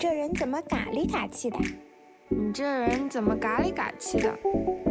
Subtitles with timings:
[0.00, 1.58] 这人怎么嘎里嘎气的？
[2.28, 4.38] 你这人怎么嘎里嘎气的？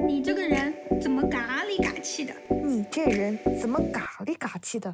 [0.06, 2.34] 你这个人怎么嘎里嘎气的？
[2.50, 4.94] 你这人怎么嘎里嘎气的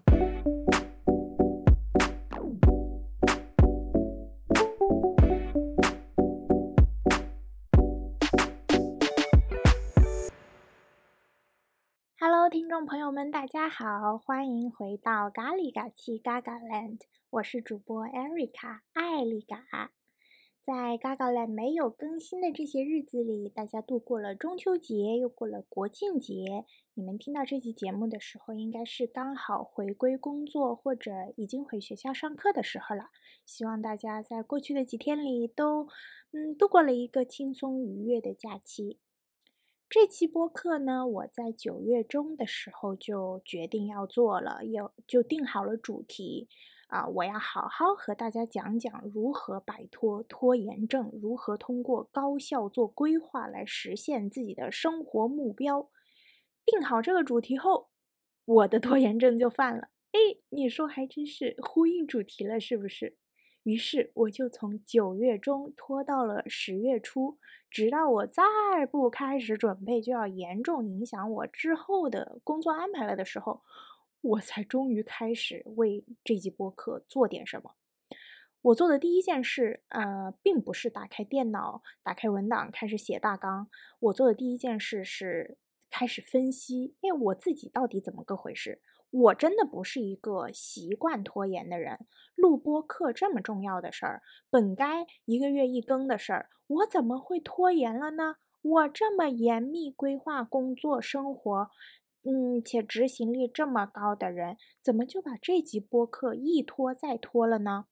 [12.19, 16.99] ？Hello，听众朋友们，大家好，欢迎回到嘎里嘎气嘎嘎 land，
[17.31, 19.89] 我是主播 Erica 艾丽嘎。
[20.65, 26.63] 在 Gagaland 没有更新的这些日子里，大家度过了中秋节，又过了国庆节。
[26.93, 33.09] 你们听到这期节目的时候，应该是刚好回归工作或者已经回学校上课的时候了。
[33.45, 35.89] 希望大家在过去的几天里都，
[36.31, 38.99] 嗯，度过了一个轻松愉悦的假期。
[39.89, 46.47] 这期播客呢，我在九月中的时候就决定要做了，有就定好了主题。
[46.93, 55.89] 啊，我要好好和大家讲讲如何摆脱拖延症，如何通过高效做规划来实现自己的生活目标。
[56.63, 57.89] 定好这个主题后，
[58.45, 59.89] 我的拖延症就犯了。
[60.11, 63.17] 哎，你说还真是呼应主题了，是不是？
[63.63, 67.39] 于是我就从九月中拖到了十月初，
[67.71, 68.43] 直到我再
[68.91, 73.63] 不开始准备，就要严重影响我之后的工作安排了的时候。
[74.23, 77.71] 我才终于开始为这集播客做点什么。
[78.61, 83.67] 我做的第一件事，呃，并不是打开电脑、打开文档开始写大纲。
[83.99, 85.57] 我做的第一件事是
[85.89, 88.81] 开始分析，哎，我自己到底怎么个回事？
[89.11, 92.07] 我真的不是一个习惯拖延的人。
[92.35, 98.37] 录播课这么重要的事儿，本该一个月一更的事儿，我怎么会拖延了呢？
[98.61, 101.69] 我这么严密规划工作生活。
[102.23, 107.85] 嗯，且执行力这么高的人，怎么就把这集播客一拖再拖了呢？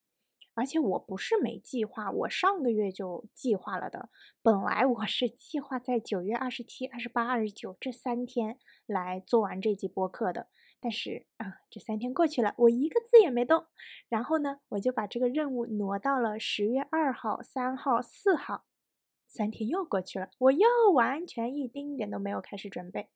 [0.54, 4.10] 而且我不是没计划，我上个月就计划了的。
[4.42, 10.48] 本来我是计划在九月二十七、二十八、二十九这三天来做完这集播客的，
[10.82, 13.66] 但是啊，这三天过去了，我一个字也没动。
[14.10, 18.66] 然后呢，我就把这个任务挪到了十月二号、三号、四号。
[19.32, 23.08] 三天又过去了，我又完全一丁点都没有开始准备。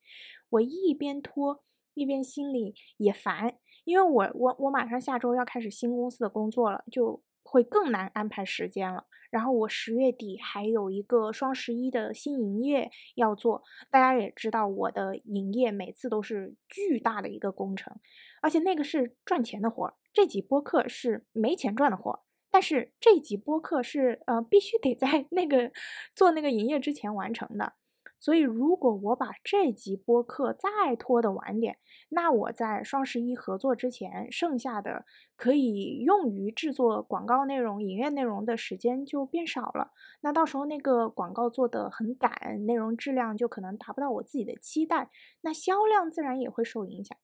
[0.48, 1.62] 我一边拖，
[1.92, 9.04] 一边心里也烦，因为我我我马上下周要开始新公司的工作了，就会更难安排时间了。
[9.30, 17.94] 然后我十月底还有一个双十一的新营业要做，大家也知道我的营业每次都是巨大的一个工程，
[18.40, 22.20] 而且那个是赚钱的活儿，这几播客是没钱赚的活儿。
[22.50, 25.70] 但是这集播客是呃必须得在那个
[26.14, 27.74] 做那个营业之前完成的，
[28.18, 35.04] 所以如果我把这集播客再拖的晚点，那我在双十一合作之前剩下的
[35.36, 39.92] 可以用于制作广告内容、营业内容的时间就变少了。
[40.22, 45.10] 那到时候那个广告做的很赶，内容质量就可能达不到我自己的期待，
[45.42, 47.18] 那销量自然也会受影响。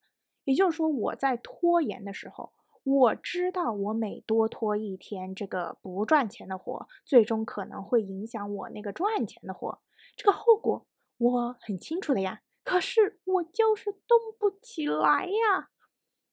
[0.45, 2.53] 也就是说，我在拖延的时候。
[2.85, 9.81] 我知道，我每多拖一天这个不赚钱的活，最终可能会影响我那个赚钱的活，
[10.17, 10.87] 这个后果
[11.19, 12.43] 我很清楚的呀。
[12.65, 15.71] 可是我就是动不起来呀。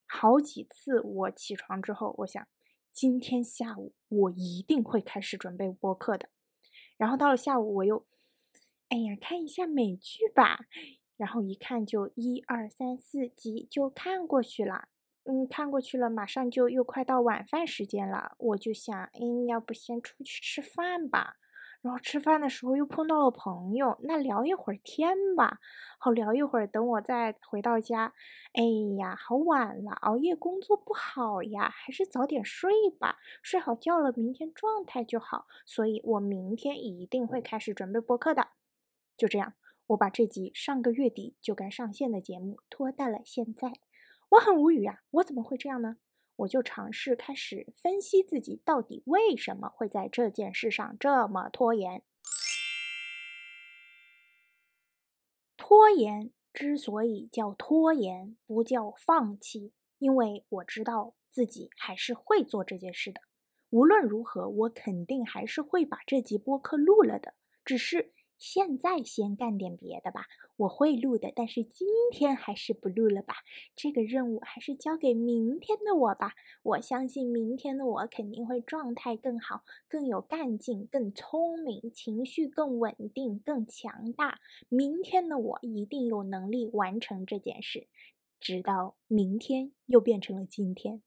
[0.08, 2.48] 好几次我起床之后，我想
[2.92, 6.30] 今天下午我一定会开始准备播客的。
[6.98, 8.08] 然后到了下午，我又，
[8.90, 10.62] 哎呀，看一下美剧吧。
[11.16, 14.88] 然后一看就一二三四集就看过去了。
[15.30, 21.36] 嗯，看过去了，马上就又快到晚饭时间了，我就想，哎，要不先出去吃饭吧。
[21.84, 25.60] 然后吃饭的时候又碰到了朋友，那聊一会儿天吧。
[26.00, 28.12] 好，聊一会儿，等我再回到家，
[28.54, 28.64] 哎
[28.98, 33.18] 呀，好晚了，熬夜工作不好呀，还是早点睡吧。
[33.44, 35.46] 睡好觉了，明天状态就好。
[35.64, 38.48] 所以我明天一定会开始准备播客的。
[39.16, 39.54] 就这样，
[39.88, 43.74] 我把这集上个月底就该上线的节目拖到了现在。
[44.30, 45.98] 我很无语呀，我怎么会这样呢？
[46.36, 52.04] 我就尝试开始分析自己到底为什么会在这件事上这么拖延。
[55.58, 63.22] 拖延之所以叫拖延，不叫放弃，因为我知道自己还是会做这件事的。
[63.72, 67.34] 无论如何，我肯定还是会把这集播客录了的，
[67.66, 68.14] 只是。
[68.40, 70.26] 现在先干点别的吧，
[70.56, 73.36] 我会录的，但是今天还是不录了吧。
[73.76, 76.34] 这个任务还是交给明天的我吧。
[76.64, 84.40] 我相信明天的我肯定会状态更好，更有干劲，更聪明，情绪更稳定，更强大。
[84.70, 87.88] 明天的我一定有能力完成这件事。
[88.40, 91.02] 直到明天又变成了今天。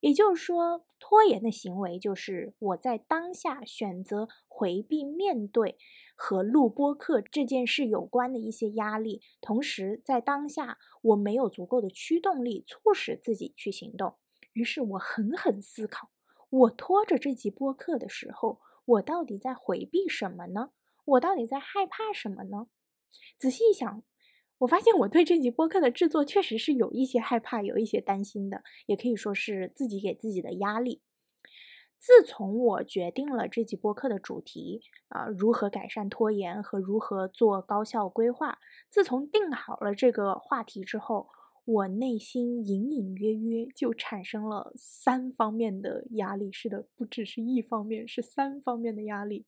[0.00, 5.78] 也就是说，拖延的行为就是我在当下选择回避面对
[6.16, 14.16] 和录播课这件事有关的一些压力，同时在当下我没有足够的驱动力促使自己去行动。
[14.54, 16.10] 于是我狠狠思考：
[16.48, 20.70] 我拖着这集播客的时候，我到底在回避什么呢？
[21.04, 22.66] 我到底在害怕什么呢？
[23.38, 24.02] 仔细一想。
[24.60, 31.00] 我发现我对这集播客的制作确实是有一些害怕，有一些担心的，也可以说是自己给自己的压力。
[31.98, 38.58] 自从我决定了这集播客的主题啊，如何改善拖延和如何做高效规划，
[38.90, 41.28] 自从定好了这个话题之后，
[41.64, 46.52] 我内心隐隐约约就产生了三方面的压力。
[46.52, 49.46] 是的，不只是一方面，是三方面的压力。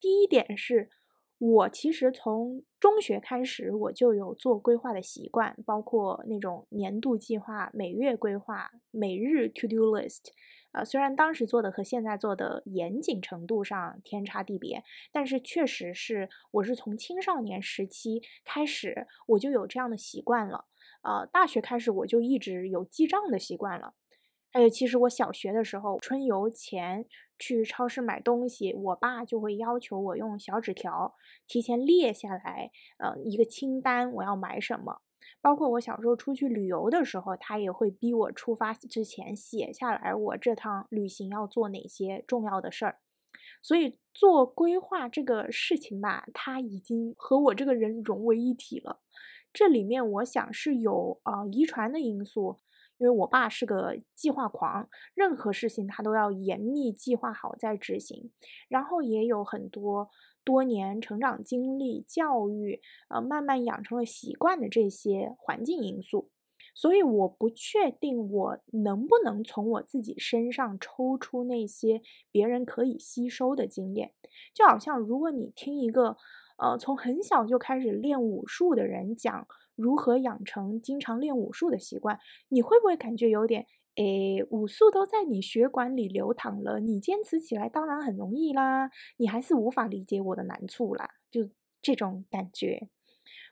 [0.00, 0.88] 第一点是。
[1.38, 10.32] 我其实从中学开始，我就有做规划的习惯，包括那种年度计划、每月规划、每日 to do list。
[10.72, 14.82] 呃，虽然当时做的和现在做的严谨程度上天差地别，
[15.12, 20.66] 但是确实是我是从青少年时期开始，我就有这样的习惯了。
[21.02, 23.94] 呃，大学开始我就一直有记账的习惯了。
[24.50, 27.04] 还有，其实我小学的时候，春游前
[27.38, 31.14] 去超市买东西，我爸就会要求我用小纸条
[31.46, 35.00] 提前列下来，呃，一个清单，我要买什么。
[35.40, 42.98] 包括我小时候出去旅游的时候，他也会逼我出发之前写下来，我这趟旅行要做哪些重要的事儿。
[43.62, 49.00] 所以做规划这个事情吧，它已经和我这个人融为一体了。
[49.52, 52.58] 这里面我想是有呃遗传的因素。
[52.98, 58.30] 因为我爸是个计划狂，任何事情他都要严密计划好再执行，
[58.68, 60.10] 然后也有很多
[60.44, 66.30] 多年成长经历、教育，呃，慢慢养成了习惯的这些环境因素，
[66.74, 72.02] 所以我不确定我能不能从我自己身上抽出那些
[72.32, 74.12] 别人可以吸收的经验，
[74.52, 76.16] 就好像如果你听一个，
[76.58, 79.46] 呃，从很小就开始练武术的人讲。
[79.78, 82.18] 如何养成经常练武术的习惯？
[82.48, 83.64] 你会不会感觉有点
[83.94, 88.90] 诶，武术都在你血管里流淌了，你坚持起来当然很容易啦。
[89.18, 91.48] 你还是无法理解我的难处啦，就
[91.80, 92.88] 这种感觉，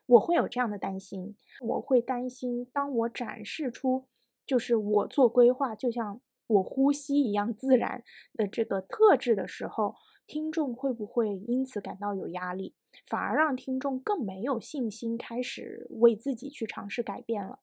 [0.06, 1.36] 我会有这样的担心。
[1.60, 4.06] 我会担心，当我展示出
[4.44, 8.02] 就是我做规划就像我呼吸一样自然
[8.34, 9.94] 的这个特质的时候。
[10.28, 12.74] 听众会不会因此感到有压力，
[13.04, 17.60] 反而让听众更没有信心开始为自己去尝试改变了？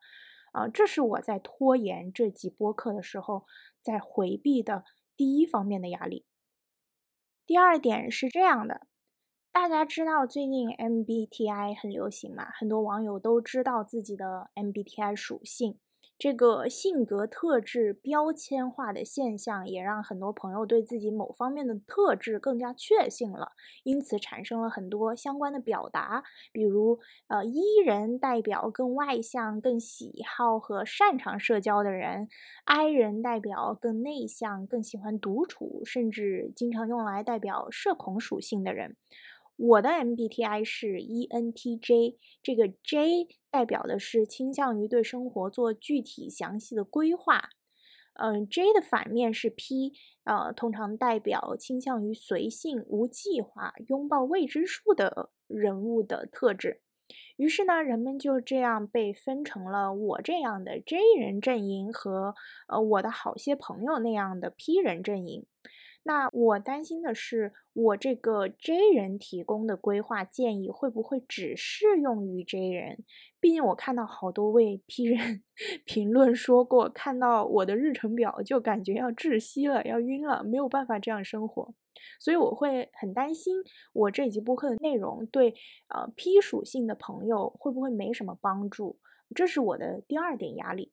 [0.51, 3.45] 啊，这是我在拖延这集播客的时候
[3.81, 4.83] 在回避的
[5.17, 6.25] 第一方面的压力。
[7.45, 8.87] 第二点是这样的，
[9.51, 15.79] 大家知道最近 MBTI 很流行嘛，很多网友都知道自己的 MBTI 属性。
[16.23, 23.51] 这个性格特质标签化的现象，也让很多朋友对自己某方面的特质更加确信了，
[23.83, 26.23] 因此产生了很多相关的表达，
[26.53, 26.97] 比如，
[27.27, 32.29] 呃，E 人代表更外向、更喜好和擅长社交的人
[32.63, 38.95] ；I 人代表更内向、更喜欢独处，甚至经常用来代表社恐属性的人。
[39.55, 47.49] 我的 MBTI 是 ENTJ，这个 J 代表的是倾向于对生活做具体详细的规划。
[48.15, 56.81] 嗯，J 的反面是 P，呃，通常代表倾向于随性、无计划、拥抱未知数的人物的特质。
[57.37, 62.35] 于是呢，人们就这样被分成了我这样的 J 人阵营和
[62.67, 65.45] 呃我的好些朋友那样的 P 人阵营。
[66.05, 73.05] 那我担心的是，我这个 J 人提供的规划建议会不会只适用于 J 人？
[73.39, 75.43] 毕竟我看到好多位 P 人
[75.85, 81.73] 评论说过，看到我的日程表就感觉要窒息了，要晕了，没有办法这样生活。
[82.19, 85.55] 所以我会很担心，我这一集播客的内容对
[85.87, 88.99] 呃 P 属性的朋友会不会没什么帮助？
[89.33, 90.91] 这是我的第二点压力。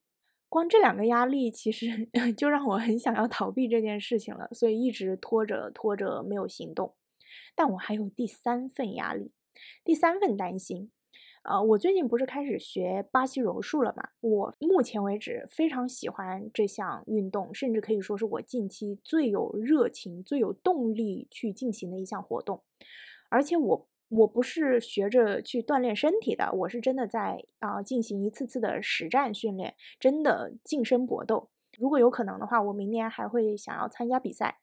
[0.51, 6.93] 光这两个压力，其实 就让我很想要逃避这件事情了，所以一直拖着拖着没有行动。
[7.55, 9.31] 但我还有第三份压力，
[9.85, 10.91] 第三份担心。
[11.43, 14.09] 呃，我最近不是开始学巴西柔术了嘛？
[14.19, 22.61] 我目前为止非常喜欢这项运动，甚至可以说是我近期最有热情、最有动力去进行的一项活动，
[23.29, 23.87] 而且我。
[24.11, 31.49] 我不是学着去锻炼身体的，我是真的在啊进行一次次的实战训练，真的近身搏斗。
[31.79, 34.59] 如果有可能的话，我明年还会想要参加比赛。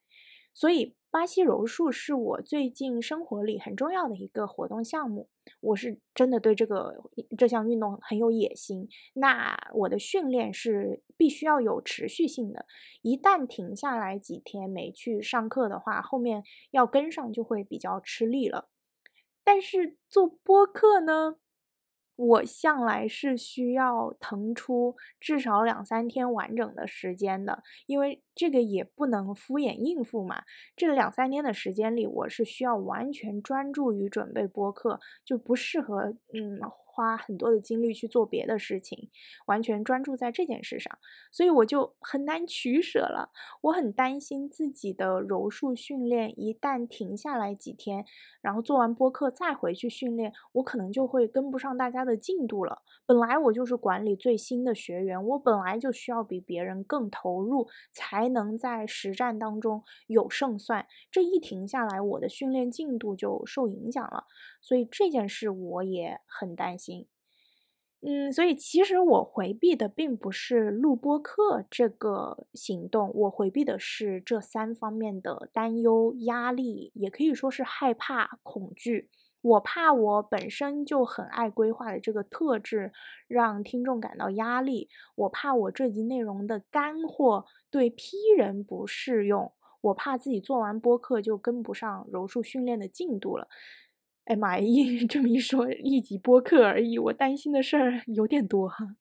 [0.53, 5.31] 所以巴西柔术是我最近生活里很重要的一个活动项目。
[5.61, 8.87] 我是真的对这个这项运动很有野心。
[9.15, 12.67] 那我的训练是必须要有持续性的，
[13.01, 18.69] 一旦停下来几天没去上课的话，后面要跟上就会比较吃力了。
[19.51, 21.37] 但是做播客呢？
[22.17, 30.43] 我向来是需要腾出至少两三天完整的时间的，因为这个也不能敷衍应付嘛。
[30.77, 36.61] 这两三天的时间里，我是需要完全专注于准备播客，就不适合嗯。
[36.99, 39.09] 花很多的精力去做别的事情，
[39.47, 40.99] 完全专注在这件事上，
[41.31, 43.31] 所以我就很难取舍了。
[43.61, 48.05] 我很担心自己的柔术训练一旦停下来几天，
[48.41, 52.83] 然后做完播客再回去训练，我可能就会跟不上大家的进度了。
[53.07, 60.85] 本来我就是管理最新的学员，我本来就需要比别人更投入，才能在实战当中有胜算。
[61.13, 64.25] 这一停下来，我的训练进度就受影响了。
[64.61, 66.88] 所以这件事我也很担心，
[68.01, 79.11] 嗯，所以其实我回避的并不是录播课这个行动，我回避的是这三方面的担忧、压力，也可以说是害怕、恐惧。
[79.41, 82.93] 我怕我本身就很爱规划的这个特质
[83.27, 93.49] 让听众感到压力，我怕我这集内容的干货对批人不适用，我怕自己做完播客就跟不上柔术训练的进度了。
[94.29, 94.63] 哎妈呀！
[94.63, 98.97] 一 这么一说，一集播客而已，我担心的事儿有点多哈。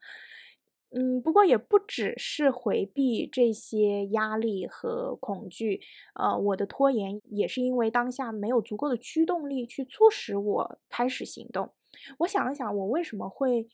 [0.92, 5.82] 嗯，不过也不只是回避这些压力和恐惧，
[6.16, 11.74] 呃，我的拖延也是因为当下没有足够的驱动力去促使我开始行动。
[12.20, 13.68] 我想了想，我为什么会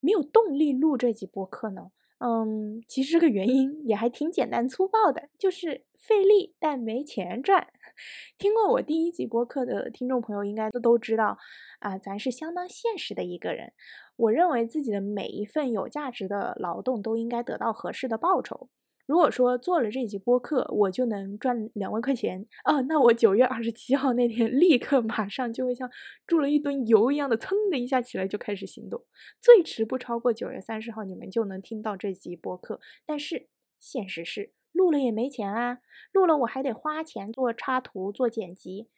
[0.00, 1.92] 没有动力录这集播客呢？
[2.18, 7.66] 嗯，其实这个原因也还挺简单粗暴的，就是费力但没钱赚。
[8.38, 11.38] 听过我第一集播客的听众朋友应该都都知道，
[11.80, 13.72] 啊，咱是相当现实的一个人。
[14.16, 18.68] 我认为自己的每一份有价值的劳动都应该得到合适的报酬。
[19.06, 25.88] 如果说做了这集播客，我就能赚两万块钱啊，那我九月二十七号那天立刻马上就会像
[26.26, 29.04] 注了一吨油一样的，噌的一下起来就开始行动。
[29.40, 32.80] 最迟不超过九月三十号，你们就能听到这集播客。
[33.06, 33.46] 但是
[33.78, 35.78] 现实是，录了也没钱啊，
[36.12, 38.88] 录了我还得花钱做插图、做剪辑。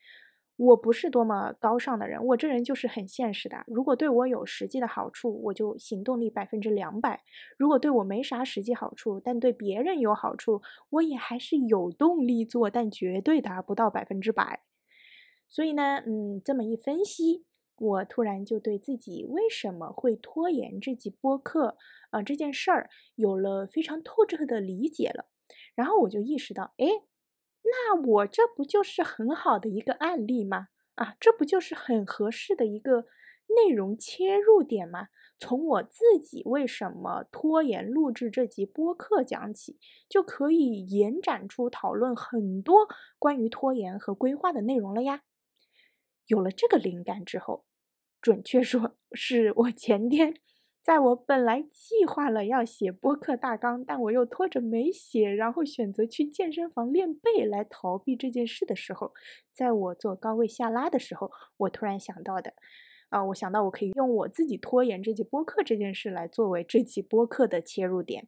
[0.59, 3.63] 我不是多么高尚的人，我这人就是很现实的。
[3.69, 7.21] 如果对我有实际的好处，我就行动力百分之两百；
[7.57, 10.61] 如果对我没啥实际好处，但对别人有好处，
[10.91, 14.63] 我也还是有动力做，但绝对达不到百分之百。
[15.49, 17.45] 所以呢，嗯，这么一分析，
[17.79, 21.77] 我突然就对自己为什么会拖延这集播客
[22.11, 25.27] 啊这件事儿有了非常透彻的理解了。
[25.77, 27.05] 然后我就意识到，哎。
[27.63, 30.69] 那我这不就是很好的一个案例吗？
[30.95, 33.07] 啊，这不就是很合适的一个
[33.55, 35.09] 内容切入点吗？
[35.39, 42.89] 从我自己为什么拖延录制这集播客讲起，就可以延展出讨论很多
[43.19, 45.23] 关于拖延和规划的内容了呀。
[46.27, 47.65] 有了这个灵感之后，
[48.21, 50.35] 准确说是我前天。
[50.89, 59.13] 在我本来计划了要写播客大纲，但我又拖着没写，然后选择去健身房练背来逃避这件事的时候，
[59.53, 62.55] 在我做高位下拉的时候，我突然想到的，
[63.11, 68.27] 啊，我想到我可以用我自己拖延这期播客这件事来作为这期播客的切入点，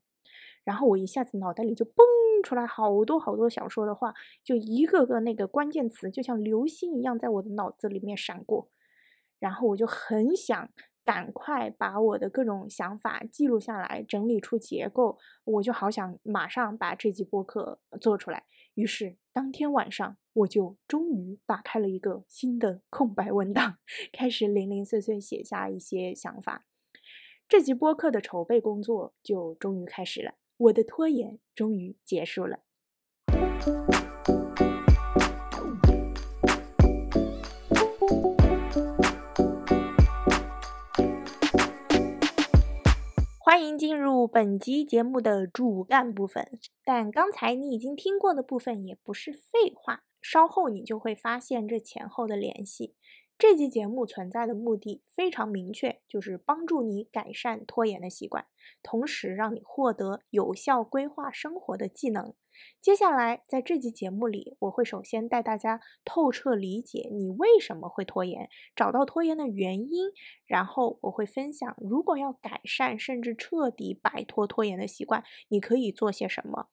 [0.62, 2.04] 然后我一下子脑袋里就蹦
[2.44, 4.12] 出来好多好多想说的话，
[4.44, 8.68] 就一个个那个关键词就像流星一样在我的脑子里面闪过，
[9.38, 10.68] 然后我就很想。
[11.10, 18.44] 赶快把我的各种想法记录下来，整理出结构，我就好想马上把这集播客做出来。
[18.74, 23.78] 于是当天晚上，我就终于打开了一个新的空白文档，
[24.12, 26.64] 开始零零碎碎写下一些想法。
[27.48, 32.60] 这集播客的筹备工作就终于开始了，我的拖延终于结束了。
[43.50, 52.94] 欢迎进入本集节目的主干部分，但刚才你已经听过的部分也不是废话，稍后你就会发现这前后的联系。
[53.40, 58.44] 这期节目存在的目的非常明确，就是帮助你改善拖延的习惯，
[58.82, 62.34] 同时让你获得有效规划生活的技能。
[62.82, 70.10] 接下来，在这期节目里，我会首先带大家透彻理解你为什么会拖延，找到拖延的原因，
[70.46, 76.68] 然后我会分享，如果要改善甚至彻底摆脱拖延的习惯，你可以做些什么。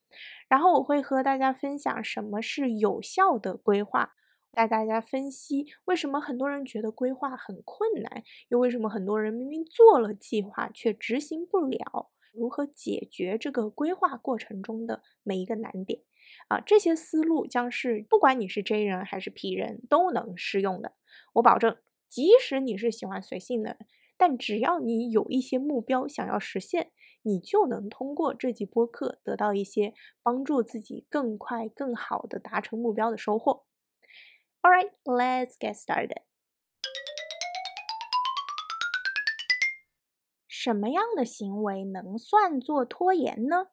[0.50, 4.12] 然后我会和大家分享什么是有效的规划。
[4.58, 12.10] 带大家分析为什么很多人觉得规划很困难，又为什么很多人明明做了计划却执行不了？
[12.32, 16.00] 如何解决这个规划过程中的每一个难点？
[16.48, 20.94] 啊，这些思路将是不管你是 J 人还是 P 人都能适用的。
[21.34, 21.76] 我保证，
[22.08, 23.76] 即使你是喜欢随性的，
[24.16, 26.90] 但只要你有一些目标想要实现，
[27.22, 33.67] 你就能通过这集播客得到一些帮助自己更快、更好的达成目标的收获。
[34.60, 36.22] All right, let's get started.
[40.48, 43.68] 什么样的行为能算作拖延呢？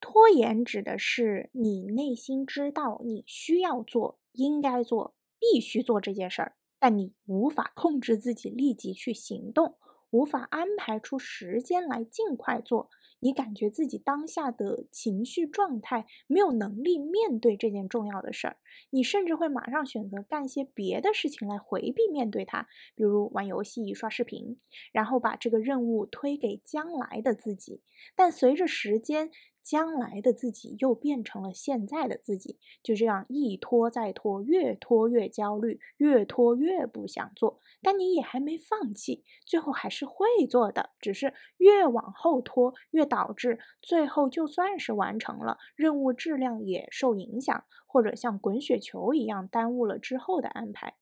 [0.00, 9.76] 拖延指的是你内心知道你需要做、应该做、必须做这件事儿，但你无法控制自己立即去行动，
[10.10, 12.88] 无法安排出时间来尽快做。
[13.20, 18.56] 你感觉自己当下的情绪状态没有能力面对这件重要的事儿，
[18.90, 24.58] 你甚至会马上选择干些别的事情来回避面对它，比如玩游戏、刷视频，
[24.92, 27.80] 然后把这个任务推给将来的自己。
[28.14, 29.30] 但随着时间，
[29.66, 37.60] 将来的自己又变成了现在的自己，就这样一拖再拖，越拖越焦虑，越拖越不想做。
[37.82, 50.94] 但你也还没放弃，最后还是会做的，只是越往后拖，越导致最后就算是完成了，任务质量也受影响，或者像滚雪球一样耽误了之后的安排。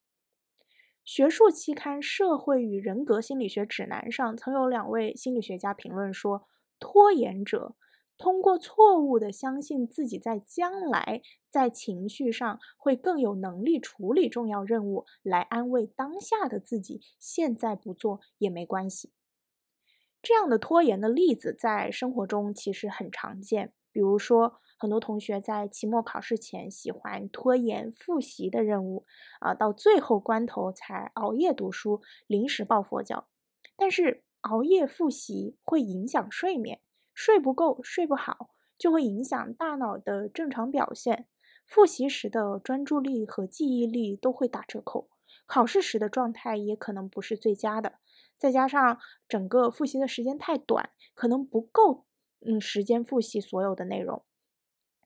[1.05, 7.77] 学术期刊《社会与人格心理学指南》上曾有两位心理学家评论说，拖延者。
[8.17, 19.13] 通过错误的相信自己在将来在情绪上会更有能力处理重要任务，来安慰当下的自己，现在不做也没关系。
[20.23, 29.05] 这样的拖延的例子在生活中其实很常见，比如说很多同学在期末考试前喜欢拖延复习的任务，
[29.41, 33.29] 啊，到最后关头才熬夜读书，临时抱佛脚。
[33.77, 36.81] 但是熬夜复习会影响睡眠。
[37.15, 41.27] 睡不够、睡不好，就会影响大脑的正常表现。
[41.67, 45.09] 复习时的专注力和记忆力都会打折扣，
[45.47, 47.95] 考试时的状态也可能不是最佳的。
[48.39, 52.05] 再加上整个复习的时间太短，可能不够，
[52.47, 54.23] 嗯，时间复习所有的内容。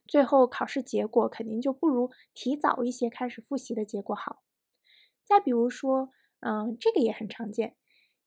[0.06, 4.42] 最后考试结果肯定就不如提早一些开始复习的结果好。
[5.24, 7.77] 再比如说，嗯，这个也很常见。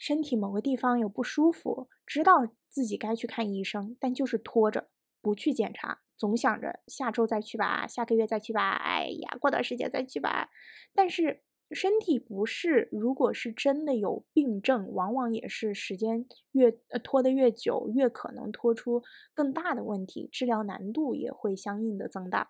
[0.01, 4.89] 身体某个地方有不舒服，知道自己该去看医生，但就是拖着
[5.21, 10.49] 不去检查，总想着下周再去吧，下个月再去吧，哎呀，过段时间再去吧。
[10.95, 16.71] 但是身体不适，如果是真的有病症，往往也是时间越
[17.03, 19.03] 拖得越久，越可能拖出
[19.35, 22.49] 更大的问题，治疗难度也会相应的增大。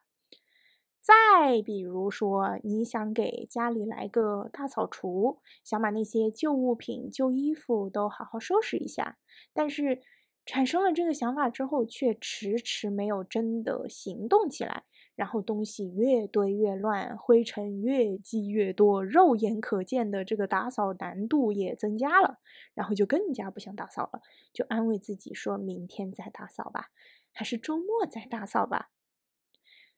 [1.01, 9.17] 再比如说，你想给家里来个大扫除，想把那些旧物品、旧衣服都好好收拾一下，
[9.51, 9.99] 但是
[10.45, 14.83] 产生了这个想法之后，却迟迟没有真的行动起来，
[15.15, 22.37] 然后东西越堆越乱，灰尘越积越多，肉眼可见的这个打扫难度也增加了，
[22.75, 24.21] 然后就更加不想打扫了，
[24.53, 26.89] 就安慰自己说明天再打扫吧，
[27.33, 28.89] 还是周末再打扫吧。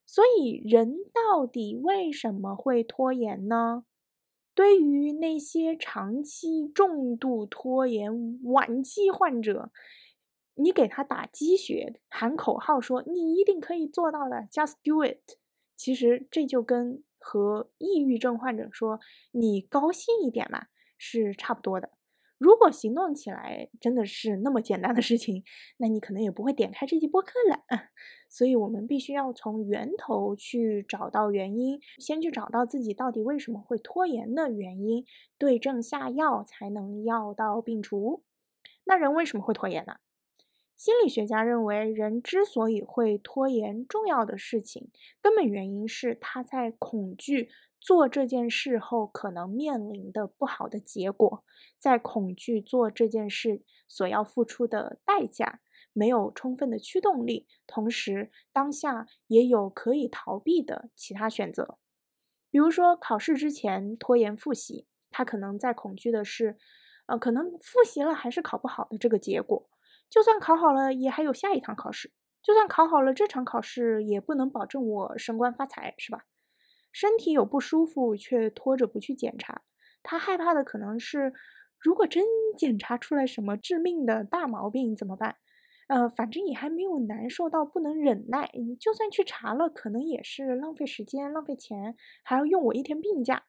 [0.05, 3.85] 所以，人到底为什么会拖延呢？
[4.55, 9.71] 对于那些长期重度拖延晚期患者，
[10.55, 15.39] 你给他打鸡血，喊口号说“你一定可以做到的 ”，just do it。
[15.75, 18.99] 其实这就跟和抑郁症患者说
[19.31, 20.67] “你高兴一点嘛”
[20.99, 21.89] 是差不多的。
[22.43, 25.45] 如果行动起来真的是那么简单的事情，
[25.77, 27.63] 那你可能也不会点开这期播客了。
[28.27, 35.05] 所以，我们必须要从源头去找到原因，先去找到自己到底为什么会拖延的原因，
[35.37, 38.23] 对症下药，才能药到病除。
[38.83, 39.95] 那人为什么会拖延呢？
[40.75, 44.89] 心理学家认为，人之所以会拖延重要的事情，
[45.21, 47.49] 根本原因是他在恐惧。
[47.83, 51.43] 做这件事后可能面临的不好的结果，
[51.77, 55.59] 在恐惧做这件事所要付出的代价，
[55.91, 61.77] 没有充分的驱动力，同时当下也有可以逃避的其他选择，
[62.49, 66.57] 比如说考试之前拖延复习，他可能在恐惧的是，
[67.07, 69.69] 呃，可能复习了还是考不好的这个结果。
[70.09, 72.13] 就算考好了，也还有下一堂考试。
[72.41, 76.23] 就算考好了这场考试，也不能保证我升官发财，是吧？
[76.93, 79.63] 身体有不舒服，却拖着不去检查。
[80.01, 81.33] 他害怕的可能是，
[81.79, 82.23] 如果真
[82.57, 85.35] 检查出来什么致命的大毛病怎么办？
[85.87, 88.49] 呃，反正你还没有难受到不能忍耐。
[88.53, 93.43] 你就算去查了，可能也是浪费时间、浪费钱，还要用我一天病假。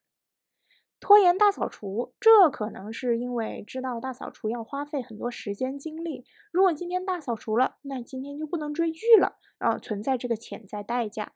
[0.98, 6.24] 拖延大扫除，这可能是因为知道大扫除要花费很多时间精力。
[6.50, 11.32] 如果今天大扫除了，那今天就不能追剧了，啊，存在这个潜在代价。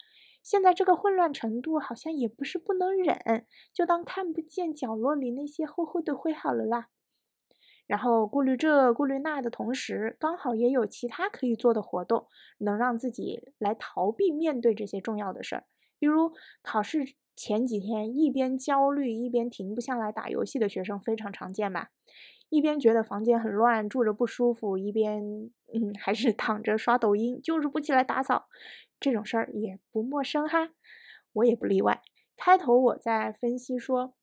[0.49, 6.89] 现在这个混乱程度好像也不是不能忍，就当看不见角落里那些厚厚的灰好了啦。
[7.87, 12.29] 然后顾虑这顾虑那的同时，刚好也有其他可以做的活动，
[12.61, 15.65] 能让自己来逃避面对这些重要的事儿，
[15.99, 16.33] 比如
[16.63, 17.17] 考试。
[17.41, 21.91] 前几天一边焦虑一边停不下来打游戏的学生非常常见吧？
[22.49, 28.49] 一边觉得房间很乱，住着不舒服，一边嗯还是躺着刷抖音，就是不起来打扫，
[28.99, 30.71] 这种事儿也不陌生哈。
[31.35, 32.01] 我也不例外。
[32.37, 34.15] 开头我在分析说，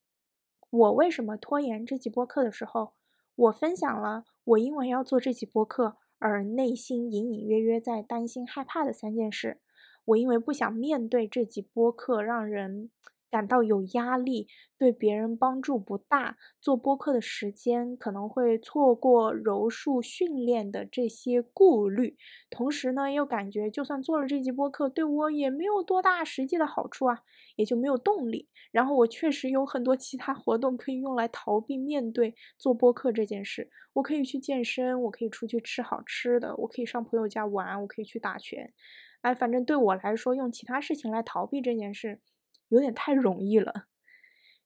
[0.70, 2.94] 我为什么拖延这期播客的时候，
[3.36, 9.60] 我分享了我因为要做这期播客而内心隐隐约约在担心害怕的三件事。
[10.06, 12.90] 我因为不想面对这期播客，让人
[13.36, 22.15] 感到有压力，对别人帮助不大，做播客的时间可能会错过柔术训练的这些顾虑，
[22.50, 27.19] 同时呢，又感觉就算做了这集播客，对我也没有多大实际的好处啊，
[27.58, 28.48] 也就没有动力。
[28.71, 38.71] 然后我确实有很多其他活动可以用来逃避面对做播客这件事，我可以去健身，我可以出去吃好吃的，我可以上朋友家玩，我可以去打拳。
[39.19, 42.21] 哎，反正对我来说，用其他事情来逃避这件事，
[42.69, 43.88] 有点太容易了。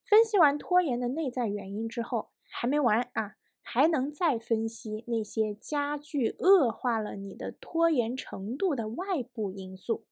[0.04, 10.06] 分析完拖延的内在原因之后，还没完啊，还能再分析那些加剧、恶化了你的拖延程度的外部因素。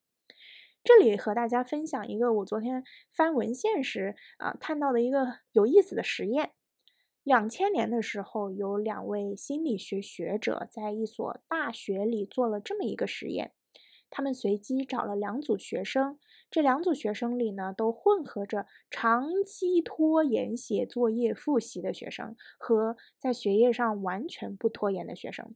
[0.83, 6.51] 这里和大家分享一个我昨天翻文献时啊看到的一个有意思的实验。
[7.23, 13.51] 两千年的时候，有两位心理学学者在一所大学里做了这么一个实验。
[14.09, 16.17] 他们随机找了两组学生，
[16.49, 25.55] 这两组学生里呢，都混合着长期拖延写作业、复习的学生和在学业上完全不拖延的学生。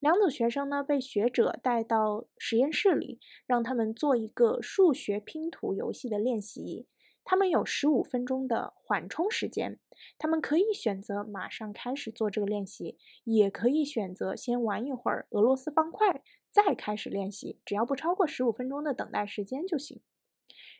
[0.00, 6.86] 两组学生呢，被学者带到实验室里，让他们做一个数学拼图游戏的练习。
[7.26, 9.78] 他们有十五分钟的缓冲时间，
[10.18, 16.22] 他们可以选择马上开始做这个练习，也可以选择先玩一会儿俄罗斯方块。
[16.54, 20.00] 再开始练习，只要不超过十五分钟的等待时间就行。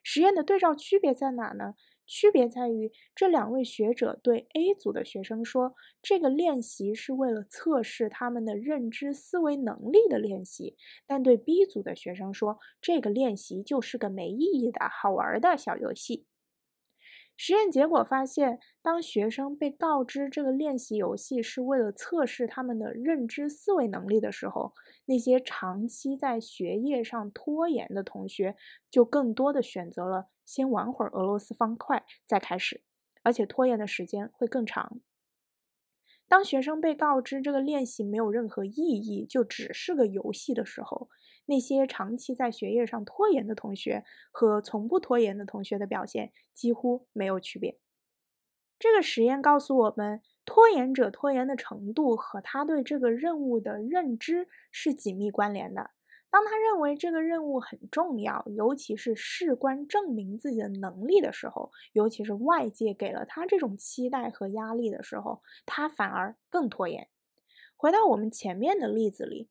[0.04, 1.74] 实验的对照区别在哪呢？
[2.06, 16.26] 区别在于这两位学者对 A 组的学生说，这个练习是为了测试他们的认知思维能力的练习；但对 B 组的学生说，这个练习就是个没意义的好玩的小游戏。
[17.36, 24.72] 实验结果发现，当学生被告知这个练习游戏是为了测试他们的认知思维能力的时候，
[25.06, 28.56] 那些长期在学业上拖延的同学
[28.90, 32.82] 就更多的选择了先玩会儿俄罗斯方块再开始，
[33.22, 35.00] 而且拖延的时间会更长。
[36.26, 41.10] 当学生被告知这个练习没有任何意义，就只是个游戏的时候，
[41.46, 47.78] 那些长期在学业上拖延的同学和从不拖延的同学的表现几乎没有区别。
[48.78, 55.90] 这个实验告诉我们，拖延者拖延的程度和他对这个任务的认知是紧密关联的。
[56.28, 67.08] 当他认为这个任务很重要，尤其是事关证明自己的能力的时候，尤其是外界给了他这种期待和压力的时候，他反而更拖延。
[67.76, 69.48] 回到我们前面的例子里。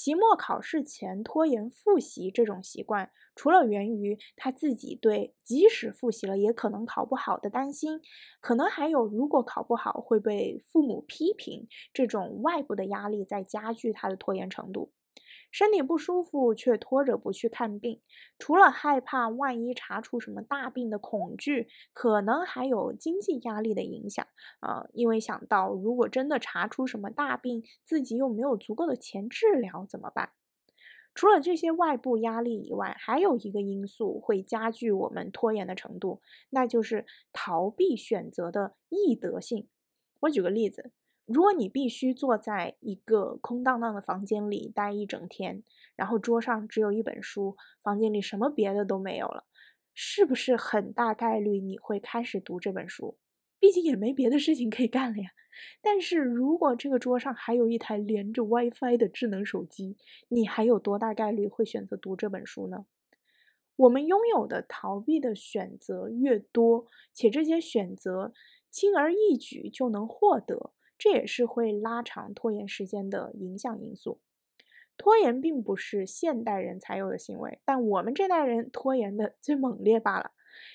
[0.00, 8.00] 期末考试前拖延复习这种习惯，除了源于他自己对即使复习了也可能考不好的担心，
[8.40, 14.92] 可能还有如果考不好会被父母批评这种外部的压力在加剧他的拖延程度。
[15.50, 18.00] 身体不舒服却拖着不去看病，
[18.38, 24.26] 除了害怕万一查出什么大病的恐惧，可能还有经济压力的影响
[24.60, 24.86] 啊。
[24.92, 30.30] 因为想到如果真的查出什么大病，自己又没有足够的钱治疗怎么办？
[31.14, 39.66] 除了这些外部压力以外，还有一个因素会加剧我们拖延的程度，那就是逃避选择的易得性。
[40.20, 40.92] 我举个例子。
[41.28, 45.62] 如果你必须坐在一个空荡荡的房间里待一整天，
[45.94, 49.44] 然后桌上只有一本书，房间里什么别的都没有了，
[49.92, 53.18] 是不是很大概率你会开始读这本书？
[53.58, 55.32] 毕竟也没别的事情可以干了呀。
[55.82, 62.86] 但是如果这个桌上还有一台连着 WiFi 的智能手机，你还有多大概率会选择读这本书呢？
[63.76, 68.32] 我们拥有的逃避的选择越多，且这些选择
[68.70, 74.20] 轻而易举就能获得，这也是会拉长拖延时间的影响因素。
[74.96, 80.32] 拖延并不是现代人才有的行为，但我们这代人拖延的最猛烈罢了。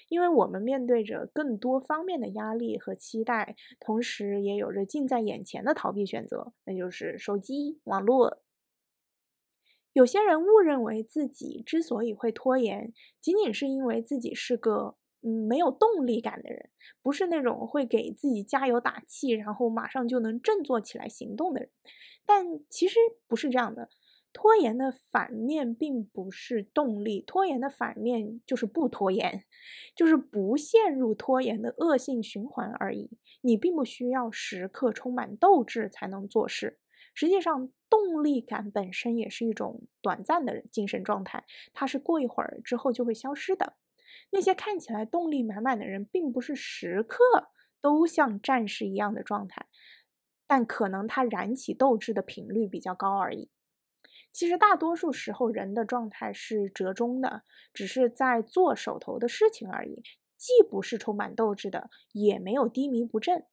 [0.07, 8.41] 因为我们面对着更多方面的压力和期待，同时也有着近在眼前的逃避选择，那就是手机、网络。
[9.91, 16.69] 有些人误认为自己之所以会拖延，仅仅是因为自己是个嗯没有动力感的人，
[17.01, 21.69] 不是那种会给自己加油打气，然后马上就能振作起来行动的人。
[22.25, 23.89] 但其实不是这样的。
[24.36, 29.43] 拖延的反面并不是动力，拖延的反面就是不拖延，
[29.95, 33.12] 就是不陷入拖延的恶性循环而已。
[33.41, 36.79] 你并不需要时刻充满斗志才能做事。
[37.13, 43.75] 实际上，动力感本身也是一种短暂的精神状态，它是过一会儿之后就会消失的。
[44.32, 47.17] 那些看起来动力满满的人，并不是时刻
[47.82, 49.67] 都像战士一样的状态，
[50.47, 53.49] 但可能他燃起斗志的频率比较高而已。
[54.32, 60.02] 其实大多数时候，人的状态是折中的，只是在做手头的事情而已，
[60.38, 63.45] 既不是充满斗志的，也没有低迷不振。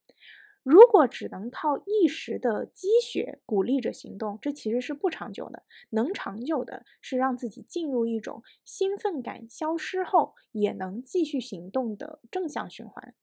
[0.63, 5.63] 如果只能靠一时的积雪鼓励着行动，这其实是不长久的。
[5.91, 13.15] 能长久的是让自己进入一种兴奋感消失后也能继续行动的正向循环。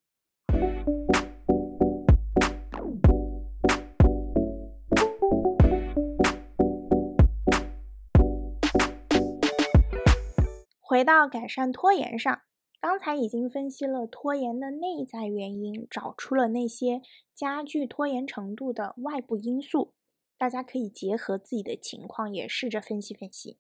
[10.82, 12.42] 回到改善拖延上，
[12.88, 17.02] 刚才已经分析了拖延的内在原因，找出了那些
[17.36, 19.94] 加剧拖延程度的外部因素。
[20.38, 23.58] 大家可以结合自己的情况，也试着分析分析。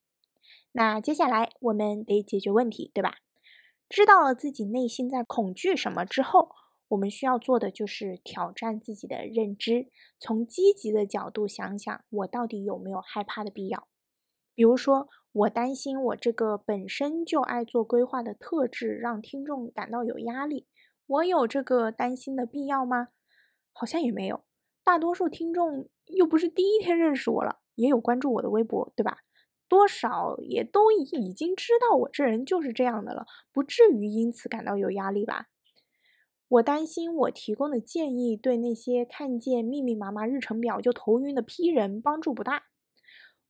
[0.71, 3.15] 那接下来我们得解决问题，对吧？
[3.89, 6.51] 知道了自己内心在恐惧什么之后，
[6.87, 13.89] 我们需要做的就是挑战自己的认知，从积极的角度想想，我到底有没有害怕的必要？
[14.55, 15.09] 比如说。
[15.37, 20.65] 我担心我这个本身就爱做规划的特质让听众感到有压力，
[21.05, 23.09] 我有这个担心的必要吗？
[23.71, 24.43] 好像也没有。
[24.83, 29.19] 大多数听众又不是第一天认识我了，也有关注我的微博，对吧？
[29.67, 35.49] 多少也都已经知道我这人就是这样的了，不至于因此感到有压力吧？
[36.47, 42.63] 我担心我提供的建议对那些看见密密麻麻日程表就头晕的批人帮助不大。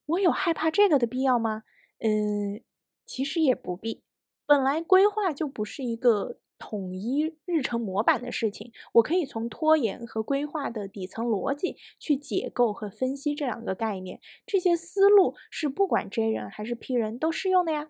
[0.07, 1.63] 我有害怕这个的必要吗？
[1.99, 2.61] 嗯，
[3.05, 4.03] 其实也不必。
[4.45, 14.19] 本来规划就不是一个统一日程模板的事情，我可以从拖延和规划的底层逻辑去解构和分析这两个概念。
[14.45, 17.89] 这些思路是不管 J 人还是 P 人都适用的呀。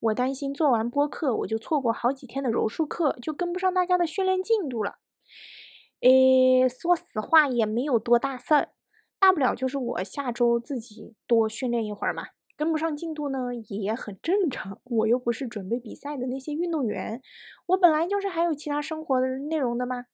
[0.00, 4.98] 我担心做完播客我就错过好几天的柔术课，就跟不上大家的训练进度了。
[6.00, 8.72] 诶，说实话也没有多大事儿，
[9.20, 12.28] 大不了就是我下周自己多训练一会儿嘛。
[12.56, 14.80] 跟不上进度呢，也很正常。
[14.84, 17.20] 我又不是准备比赛的那些运动员，
[17.66, 20.06] 我本来就是还有其他生活的内容的嘛。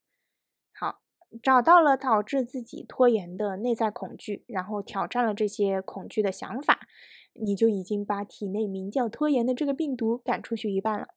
[0.72, 1.00] 好，
[1.42, 6.86] 找到了导致自己拖延的内在恐惧，然后挑战了这些恐惧的想法，
[7.34, 11.08] 你就已经把体内名叫拖延的这个病毒赶出去一半了。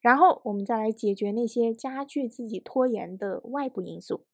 [0.00, 4.24] 然后我们再来解决那些加剧自己拖延的外部因素，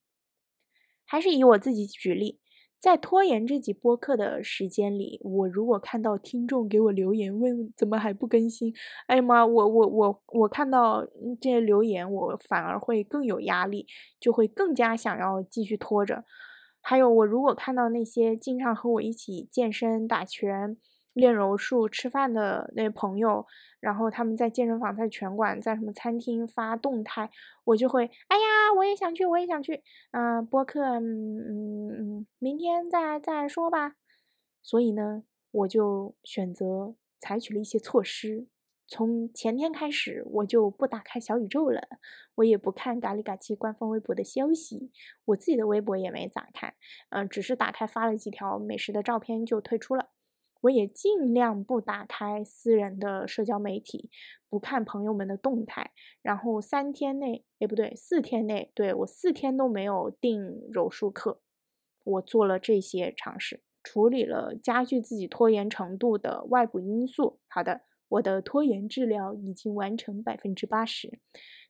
[1.04, 2.40] 还是以我自己举例。
[2.80, 8.72] 在拖延这集播客的时间里，我如果看到听众给我留言问怎么还不更新，
[9.06, 11.04] 哎呀妈，我我我我看到
[11.40, 13.86] 这些留言，我反而会更有压力，
[14.20, 16.24] 就会更加想要继续拖着。
[16.80, 20.76] 还有，我如果看到那些经常和我一起健身、打拳。
[21.12, 23.46] 练柔术、吃饭的那朋友，
[23.80, 27.30] 然后他们在健身房、在拳馆、在什么餐厅发动态，
[27.64, 31.88] 我就会，哎呀，我也想去，我也想去，嗯，播客，嗯嗯
[32.20, 33.94] 嗯，明天再再说吧。
[34.62, 38.46] 所以呢，我就选择采取了一些措施。
[38.90, 41.82] 从前天开始，我就不打开小宇宙了，
[42.36, 44.90] 我也不看咖喱嘎七官方微博的消息，
[45.26, 46.74] 我自己的微博也没咋看，
[47.10, 50.08] 嗯，只是打开发了几条美食的照片就退出了。
[50.62, 54.10] 我也尽量不打开私人的社交媒体，
[54.48, 55.92] 不看朋友们的动态。
[56.22, 61.40] 然后三天内，哎，不对，四天内，对我四天都没有订柔术课。
[62.04, 67.38] 我做了这些尝试，处理了加剧自己拖延程度的外部因素。
[67.48, 71.20] 好的，我的拖延治疗已经完成百分之八十。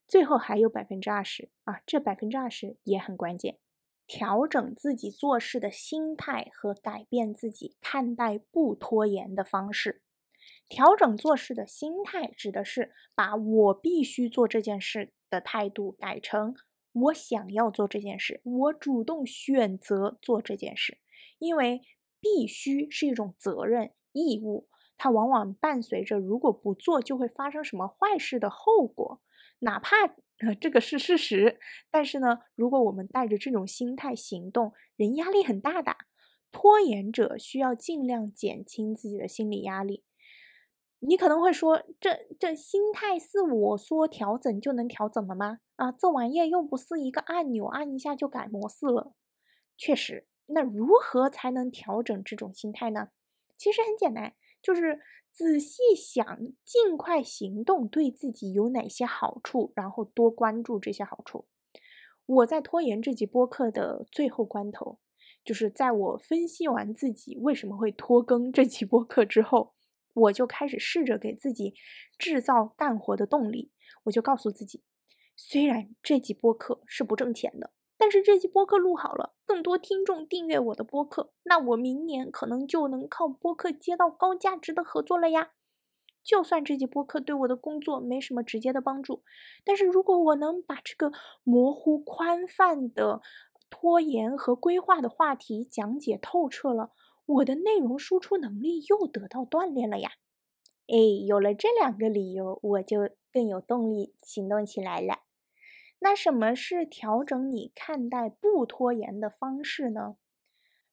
[0.06, 3.58] 最后还有百分之二十啊，这百分之二十也很关键。
[4.08, 10.02] 调整自己做事的心态和改变自己看待不拖延的方式。
[10.66, 16.54] 调整做事的心态，指的是把我必须做这件事的态度改成
[16.92, 20.98] 我想要做这件事，我主动选择做这件事。
[21.38, 21.82] 因为
[22.20, 29.20] 必须是一种责任义务，它往往伴随着如果不做就会发生什么坏事的后果。
[29.60, 29.96] 哪怕
[30.60, 31.58] 这个是事实，
[31.90, 35.96] 但是呢，如果我们带着这种心态行动，人压力很大的。
[36.50, 40.04] 拖延者需要尽量减轻自己的心理压力。
[41.00, 45.58] 你可能会说，这这心态是我说调整就能调整的吗？
[45.76, 49.12] 啊，这玩意又不是一个按钮，按一下就改模式了。
[49.76, 53.08] 确实，那如何才能调整这种心态呢？
[53.58, 55.00] 其实很简单，就是。
[55.38, 56.26] 仔细想，
[56.64, 61.46] 尽快行动对自己有哪些好处，然后多关注这些好处。
[62.26, 64.98] 我在拖延这集播客的最后关头，
[65.44, 69.74] 就是在我分析完自己为什么会拖更这集播客之后，
[70.12, 71.72] 我就开始试着给自己
[72.18, 73.70] 制造干活的动力。
[74.06, 74.82] 我就告诉自己，
[75.36, 77.70] 虽然这集播客是不挣钱的。
[77.98, 85.50] 但是这期播客录好了，更多听众订阅我的播客，那我明年可能就能靠播客接到高价值的合作了呀。
[86.22, 89.22] 就算这期播客对我的工作没什么直接的帮助，
[89.64, 91.10] 但是如果我能把这个
[91.42, 93.20] 模糊宽泛的
[93.70, 96.92] 拖延和规划的话题讲解透彻了，
[97.26, 100.12] 我的内容输出能力又得到锻炼了呀。
[100.86, 105.20] 哎，有了这两个理由，我就更有动力行动起来了。
[106.00, 110.16] 那什么是调整你看待不拖延的方式呢？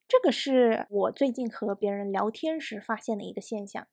[0.07, 3.87] 这个是我最近和别人聊天时发现的一个现象。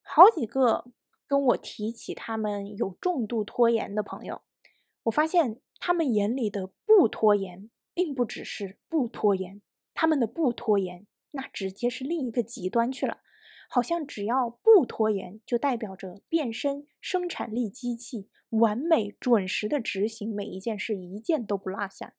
[0.00, 0.84] 好几个
[1.26, 4.42] 跟我提起他们有重度拖延的朋友，
[5.04, 9.60] 我发现他们眼里的不拖延，并不只是不拖延，
[9.92, 13.18] 他们的不拖延那直接是另一个极端去了。
[13.68, 22.14] 好像只要不拖延，就代表着变身生产力机器，完美准时的执行每一件事，一件都不落下。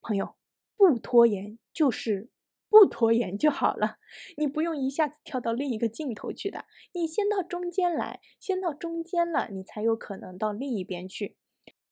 [0.00, 0.36] 朋友，
[0.76, 2.30] 不拖延就是
[2.68, 3.96] 不拖延就好了，
[4.36, 11.36] 你不用一下子跳到另一个尽头去的，你先到中间来，先到中间了，你才有可能到另一边去。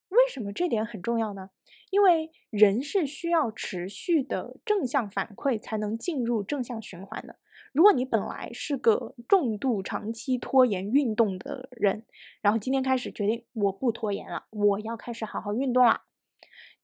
[0.08, 1.50] 为什么这点很重要呢？
[1.90, 7.38] 因为人是需要持续的正向反馈才能进入正向循环的。
[7.74, 12.06] 如果你本来是个重度长期拖延运动的人，
[12.40, 16.02] 然后今天开始决定我不拖延了，我要开始好好运动了。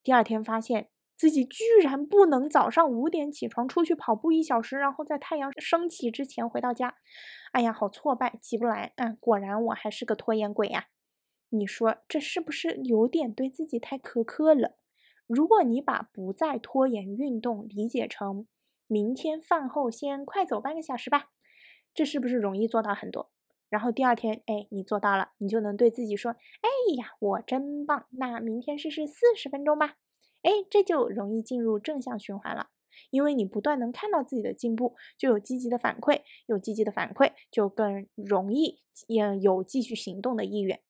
[0.02, 6.96] 第二天发现自己居然不能早上五点起床出去跑步一小时，然后在太阳升起之前回到家，
[7.52, 8.92] 哎呀，好挫败，起不来。
[8.96, 10.86] 嗯，果然我还是个拖延鬼呀。
[11.50, 14.76] 你说这是不是有点对自己太苛刻了？
[15.28, 18.48] 如果你把不再拖延运动理解成。
[18.92, 21.28] 明天饭后先快走半个小时吧，
[21.94, 23.30] 这是不是容易做到很多？
[23.68, 29.94] 然后第二天，哎，你做到了，你就能对自己说：“哎呀，我真棒！”那明天试试四十分钟吧，
[30.42, 32.70] 哎，这就容易进入正向循环了。
[33.10, 40.80] 因为你不断能看到自己的进步，就有积极的反馈，有积极的反馈，就更容易也有继续行动的意愿。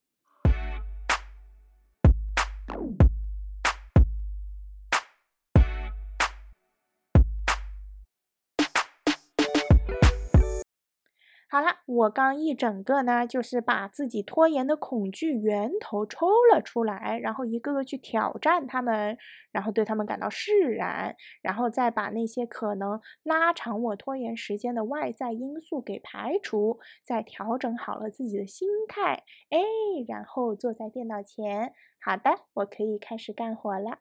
[11.52, 19.18] 好了，我刚一整个呢，就是把自己拖延的恐惧源头抽了出来，然后一个个去挑战他们，
[19.50, 29.58] 然后对他们感到释然，然后再把那些可能拉长我拖延时间的外在因素给排除，再调整好了自己的心态，哎，
[30.06, 33.98] 然后坐在电脑前，好的，我可以开始干活了。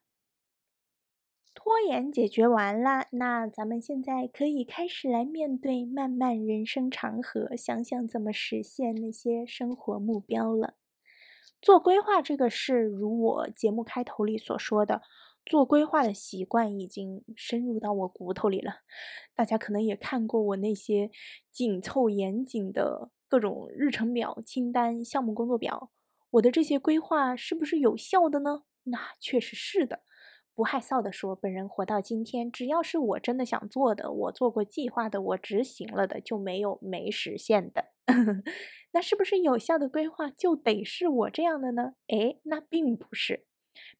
[1.62, 10.76] 拖延解决完了，那咱们现在可以开始来面对漫漫人生长河，想想怎么实现那些生活目标了。
[11.62, 15.02] 做规划这个事，如我节目开头里所说的，
[15.45, 18.76] 做规划的习惯已经深入到我骨头里了。
[19.36, 21.12] 大家可能也看过我那些
[21.52, 25.91] 紧凑严谨的各种日程表、清单、项目工作表，
[26.32, 28.63] 我的这些规划是不是有效的呢？
[28.84, 30.04] 那确实是的。
[30.60, 37.86] 不害臊的说，本人活到今天，只要是我真的想做的，我做过计划的，我执行了的，就没有没实现的。
[38.91, 41.93] 那是不是有效的规划就得是我这样的呢？
[42.08, 43.45] 诶，那并不是。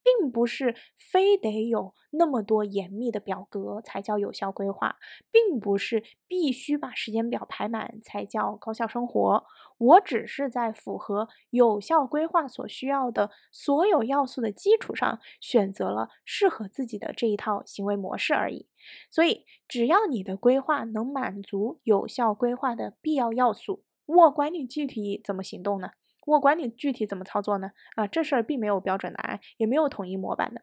[0.04, 4.98] 并不是非得有那么多严密的表格才叫有效规划，
[5.32, 9.46] 并不是必须把时间表排满才叫高效生活。
[9.78, 18.68] 我只是在符合有效规划所需要的所有要素的基础上，选择了适合自己的这一套行为模式而已。
[19.10, 25.92] 所以，只要你的规划能满足有效规划的必要要素，我管你具体怎么行动呢？
[26.30, 27.72] 我管你具体怎么操作呢？
[27.96, 30.62] 啊，这事儿并没有标准答案，也没有统一模板的。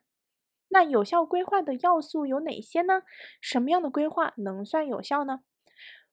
[0.68, 3.02] 那有效规划的要素有哪些呢？
[3.40, 5.40] 什么样的规划能算有效呢？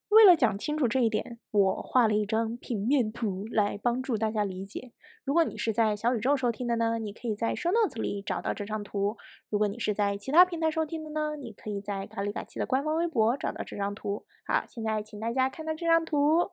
[0.09, 4.91] 为了讲清楚这一点，我画了一张平面图来帮助大家理解。
[5.23, 9.17] 如果你是在小宇宙收听的呢，你可以在 show notes 里找到这张图；
[9.49, 14.25] 如果你是在其他平台收听的呢，你可以在咖喱嘎七的官方微博找到这张图。
[14.45, 16.51] 好，现在请大家看到这张图。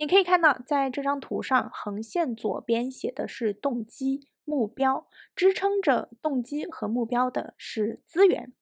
[0.00, 8.52] 你可以看到，在这张图上，横线左边写的是动机目标，支撑着动机和目标的是资源。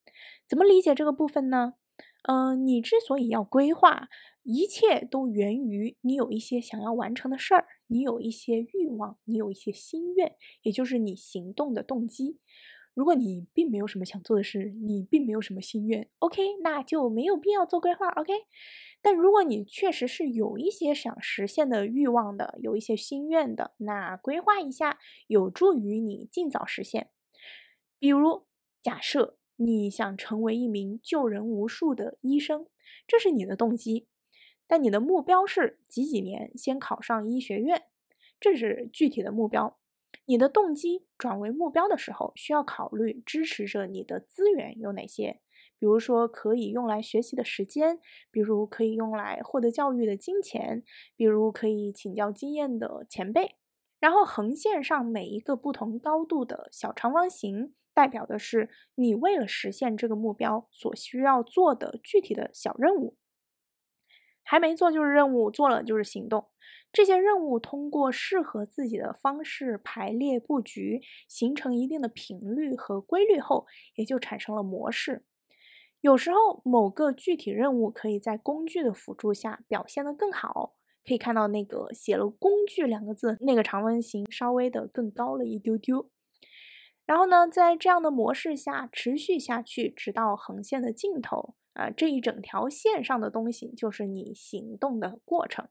[0.49, 1.75] 怎么理解这个部分呢？
[2.23, 4.09] 嗯，你之所以要规划，
[4.45, 12.39] 一切都源于你有一些想要完成的事儿，你有一些欲望，你有一些心愿，也就是你行动的动机。
[12.97, 18.33] 如果你并没有什么想做的事，你并没有什么心愿，OK，那就没有必要做规划，OK。
[19.03, 27.11] 但如果你确实是有一些想实现的欲望的，有一些心愿的，那规划一下有助于你尽早实现。
[27.99, 28.47] 比如，
[28.83, 32.67] 假设你想成为一名救人无数的医生，
[33.07, 34.07] 这是你的动机，
[34.67, 37.83] 但你的目标是几几年先考上医学院，
[38.41, 39.77] 这是具体的目标。
[40.27, 45.41] 你的动机转为目标的时候，需要考虑支持着你的资源有哪些。
[45.79, 48.01] 比如说可以用来学习的时间，
[48.31, 50.83] 比如可以用来获得教育的金钱，
[51.17, 53.57] 比如可以请教经验的前辈。
[54.01, 63.17] 然后横线上每一个不同高度的小长方形，代表的是你为了实现这个目标所需要做的具体的小任务。
[64.43, 66.49] 还没做就是任务，做了就是行动。
[66.97, 73.67] 这些任务通过适合自己的方式排列布局，形成一定的频率和规律后，
[73.97, 75.23] 也就产生了模式。
[76.01, 80.77] 有时候，某个具体任务可以在工具的辅助下表现得更好。
[81.07, 86.09] 可以看到那个写了“工具”两个字，那个长方形稍微的更高了一丢丢。
[87.05, 91.57] 然后呢，在这样的模式下持续下去，直到横线的尽头。
[91.75, 95.69] 啊，这一整条线上的东西就是你行动的过程。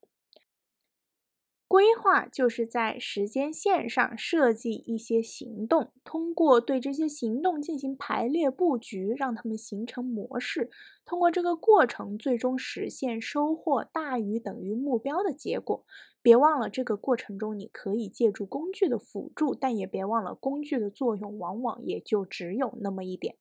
[1.67, 10.69] 规划就是在时间线上设计一些行动，通过对这些行动进行排列布局，让它们形成模式。
[11.05, 15.83] 通过这个过程，最终实现收获大于等于目标的结果。
[16.21, 23.37] 别忘了，这个过程中你可以借助工具的辅助，但也别忘了，工具的作用往往也就只有那么一点。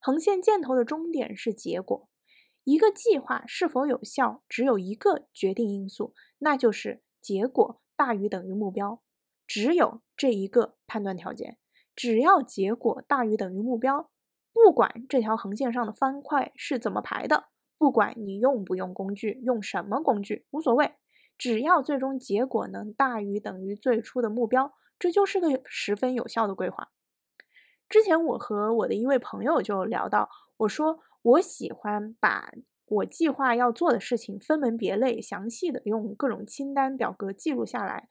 [0.00, 2.08] 横线箭头的终点是结果。
[2.64, 7.02] 一个计划是否有效，只有一个决定因素，那就是。
[7.22, 9.00] 结果大于等于目标，
[9.46, 11.56] 只有这一个判断条件。
[11.94, 14.10] 只要结果大于等于目标，
[14.52, 17.46] 不管这条横线上的方块是怎么排的，
[17.78, 20.94] 不管你用不用工具，用什么工具无所谓，
[21.38, 26.90] 只要最终结果能大于等于最初的目标，这就是个十分有效的规划。
[27.88, 32.52] 之前我和我的一位朋友就聊到，我说我喜欢把。
[32.92, 38.06] 我计划要做的事情分门别类，详细的用各种清单表格记录下来，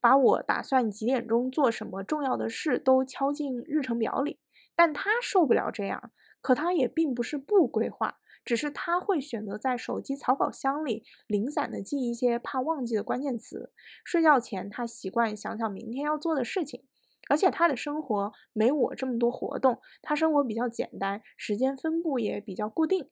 [0.00, 4.40] 把我打算几点钟做什么重要的事都敲进日程表里。
[4.74, 6.10] 但他受不了这样，
[6.40, 13.72] 可他也并不是不规划，只是他会选择在手机草稿箱里零散的记一些怕忘记的关键词。
[14.04, 16.82] 睡觉前他习惯想想明天要做的事情，
[17.30, 23.08] 而且他的生活没我这么多活动，他生活比较简单，时间分布也比较固定。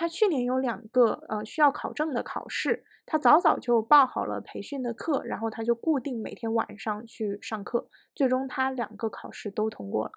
[0.00, 10.12] 他去年有两个呃需要考证的考试，他早早就报好了培训的课，然后他就固定每天晚上去上课，最终他两个考试都通过了。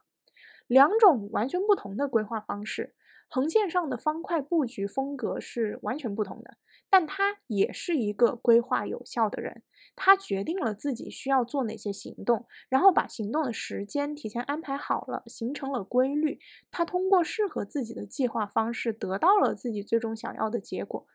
[0.68, 2.94] 两种完全不同的规划方式。
[3.28, 6.58] 横线上的方块布局风格是完全不同的，
[6.92, 9.64] 但他也是一个规划有效的人。
[9.96, 16.40] 他决定了自己需要做哪些行动，然后把行动的时间提前安排好了，形成了规律。
[16.70, 21.08] 他通过适合自己的计划方式，得到了自己最终想要的结果。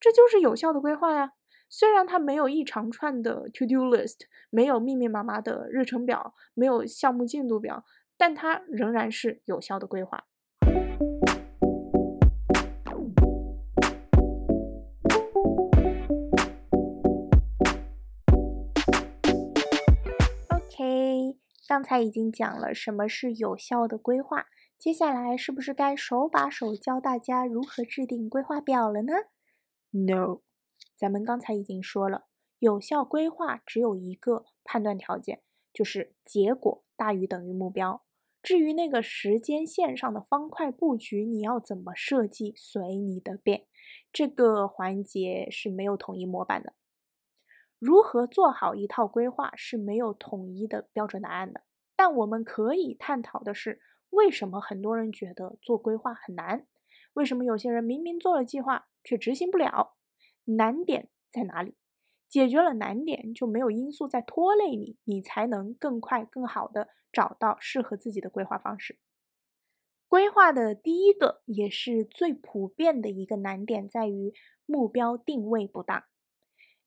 [0.00, 1.32] 这就是有效的规划呀！
[1.68, 7.84] 虽然他没有一长串的 to do list，没有密密麻麻的日程表，没有项目进度表，
[8.16, 10.24] 但他仍然是有效的规划。
[21.68, 24.46] 刚才已经讲了什么是有效的规划，
[24.78, 29.12] 接下来是不是该手把手教大家如何制定规划表了呢
[29.90, 30.40] ？No，
[30.96, 32.24] 咱们刚才已经说了，
[32.58, 38.02] 有效规划只有一个判断条件，就是结果大于等于目标。
[38.42, 43.66] 至于那个时间线上的方块布局，你要怎么设计，随你的便。
[44.10, 46.72] 这个环节是没有统一模板的。
[47.78, 51.62] 如何做好一套规划是没有统一的标准答案的。
[51.96, 56.66] 但我们可以探讨的是，为什么很多人觉得做规划很难？
[57.14, 59.96] 为什么有些人明明做了计划却执行不了？
[60.44, 61.74] 难点在哪里？
[62.28, 68.98] 解决了难点，就没有因素在拖累你，你才能更快、更好的找到适合自己的规划方式。
[70.08, 74.32] 规划的第一个也是最普遍的一个难点在于
[74.66, 76.04] 目标定位不当。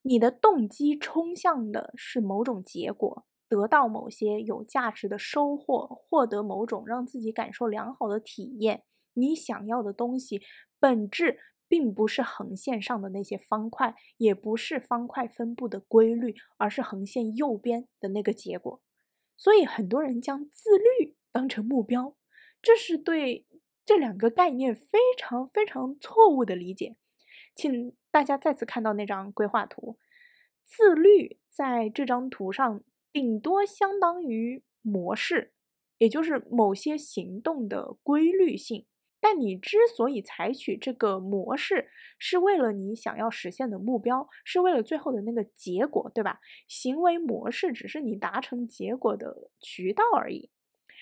[0.02, 8.84] 你的动机冲向的是某种结果，得到某些有价值的收获，获得某种让自己感受良好的体验。
[9.14, 10.42] 你想要的东西
[10.80, 11.40] 本质。
[11.72, 18.82] 并不是横线上的那些方块，也不是方块分布的规律，而是横线右边的那个结果。
[19.38, 22.18] 所以很多人将自律当成目标，
[22.62, 23.48] 这是对
[23.86, 26.98] 这两个概念非常非常错误的理解。
[27.56, 29.98] 请大家再次看到那张规划图，
[30.64, 35.54] 自律在这张图上顶多相当于模式，
[35.98, 38.86] 也就是某些行动的规律性。
[39.24, 46.40] 但你之所以采取这个模式，是为了你想要实现的目标，是为了最后的那个结果，对吧？
[46.68, 50.50] 行为模式只是你达成结果的渠道而已。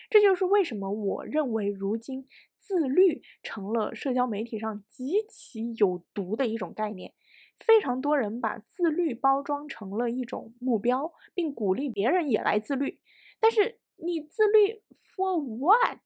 [0.09, 2.27] 这就是为什么我认为如今
[2.69, 7.13] 自律成了社交媒体上极其有毒的一种概念。
[7.57, 12.99] 非常多人把自律包装成了一种目标，并鼓励别人也来自律。
[13.39, 14.83] 但是你自律
[15.15, 15.97] for what？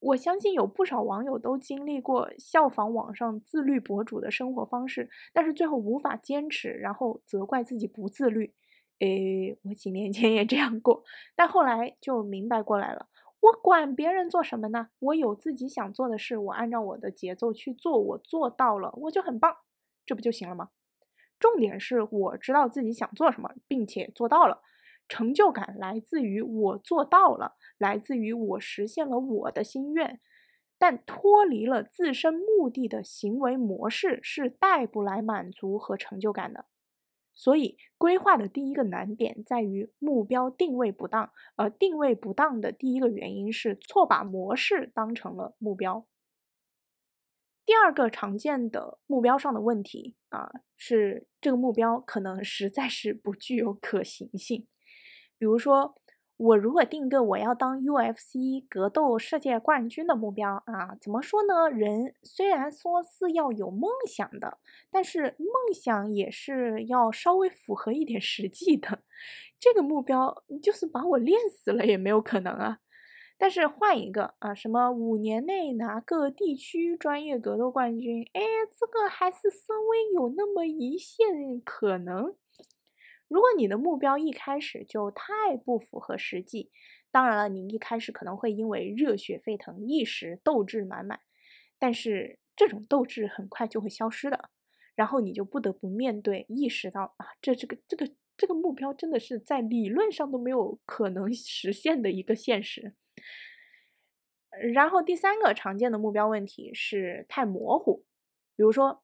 [0.00, 8.54] 我相信有不少网友都经历过效仿网上自律博主的生活方式，但是最后无法坚持，然后责怪自己不自律。
[9.00, 11.04] 诶，我几年前也这样过，
[11.36, 13.08] 但后来就明白过来了。
[13.44, 14.88] 我管别人做什么呢？
[15.00, 19.54] 我有自己想做的事，我按照我的节奏去做，我做到了，我就很棒，
[20.06, 20.70] 这不就行了吗？
[21.38, 24.62] 重点是我知道自己想做什么，并且做到了。
[25.06, 30.18] 成就感来自于我做到了，来自于我实现了我的心愿，
[30.78, 36.64] 但脱离了自身目的的行为模式是带不来满足和成就感的。
[37.34, 46.06] 所以，规划的第一个难点在于目标定位不当，而定位不当的第一个原因是错把模式当成了目标。
[47.66, 54.66] 第二个常见的目标上的问题啊，是这个目标可能实在是不具有可行性。
[55.38, 56.00] 比如说，
[56.36, 61.70] 我如果定个我要当 UFC 格斗世界冠军的目标啊，怎么说呢？
[61.70, 64.58] 人虽然说是要有梦想的，
[64.90, 69.00] 但是梦想也是要稍微符合一点实际的。
[69.60, 72.78] 这个目标就是把我练死了也没有可能啊。
[73.38, 78.42] 但是换一个啊，什么五年内拿个地区专业格斗冠军，哎，
[78.76, 82.34] 这个还是稍微有那么一线可能。
[83.34, 86.70] 如果你的目标一开始就太不符合实际，
[87.10, 91.18] 当然了，你一开始可能会因为热血沸腾，一时斗志满满，
[91.76, 94.50] 但是这种斗志很快就会消失的，
[94.94, 102.94] 然后你就不得不面对，意识到啊，这这个这个这个目标真的是在理论上都没有可能实现的一个现实。
[104.72, 108.04] 然后第三个常见的目标问题是太模糊，
[108.54, 109.02] 比如说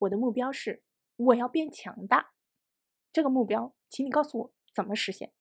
[0.00, 0.82] 我的目标是
[1.16, 2.32] 我要变强大。
[3.12, 5.32] 这个目标，请你告诉我怎么实现？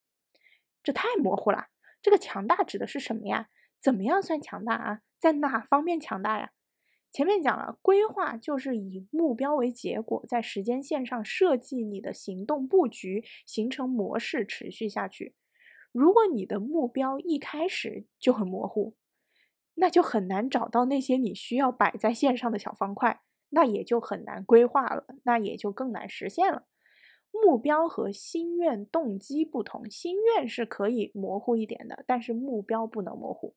[0.81, 1.67] 这太模糊了。
[2.01, 3.49] 这个强大指的是什么呀？
[3.81, 5.01] 怎么样算强大啊？
[5.19, 6.51] 在哪方面强大呀？
[7.11, 15.35] 前面讲了，规划就是以目标为结果，在时间线上设计你的行动布局，形成模式，持续下去。
[15.91, 18.95] 如果你的目标一开始就很模糊，
[19.73, 26.67] 那就很难找到那些你需要摆在线上的小方块，那也就很难规划了，那也就更难实现了。
[27.31, 33.55] 目标和心愿动机不同，心愿是可以模糊一点的，但是目标不能模糊。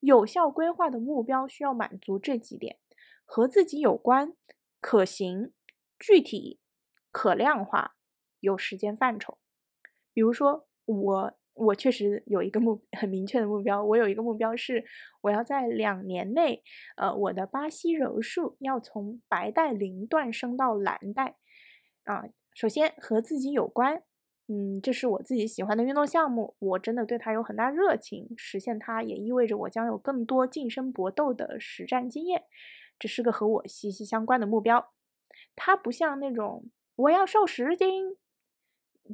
[0.00, 2.78] 有效规划的目标需要满足这几点：
[3.24, 4.34] 和自己有关、
[4.80, 5.52] 可行、
[5.98, 6.58] 具体、
[7.10, 7.96] 可量化、
[8.40, 9.38] 有时间范畴。
[10.12, 14.84] 比如说，我我确实有一个目很明确的目标，我有一个目标是
[15.22, 16.62] 我要在两年内，
[16.96, 21.36] 呃，我的巴西柔术要从白带零段升到蓝带，
[22.04, 22.24] 啊。
[22.58, 24.02] 首先和自己有关，
[24.48, 28.34] 嗯，这是我自己喜欢的运动项目，我真的对它有很大热情。
[28.36, 32.46] 实现它也意味着我将有更多近身搏斗的实战经验，
[32.98, 34.92] 这是个和我息息相关的目标。
[35.54, 38.16] 它不像那种我要瘦十斤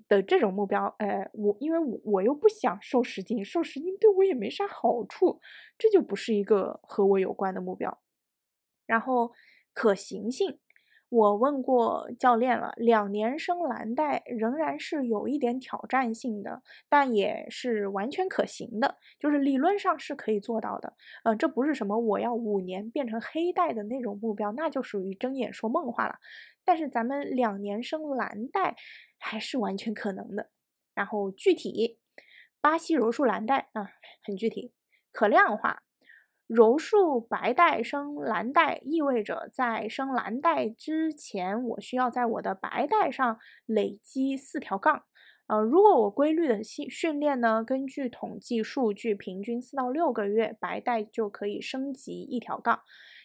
[0.09, 5.39] 的这种目标，呃，我因为我我又不想瘦十斤，瘦十斤对我也没啥好处，
[5.77, 8.01] 这就不是一个和我有关的目标。
[8.87, 9.33] 然后
[9.75, 10.61] 可行性。
[11.15, 20.95] 我问过教练了，两年升蓝带仍然是有一点挑战性的，但也是完全可行的，就是理论上是可以做到的。
[21.23, 26.17] 呃，这不是什么我要五年变成黑带的那种目标，那就属于睁眼说梦话了。
[26.65, 28.75] 但是咱们两年升蓝带
[29.17, 30.51] 还是完全可能的。
[30.95, 32.01] 然后具体，
[32.61, 33.89] 巴西柔术蓝带啊，
[34.25, 34.73] 很具体，
[35.13, 35.83] 可量化。
[36.47, 45.05] 柔术白带升蓝带意味着在升蓝带之前，我需要在我的白带上累积四条杠。
[45.47, 52.81] 呃，如果我规律的训训练呢，根据统计数据，平均四到六个月，白带就可以升级一条杠。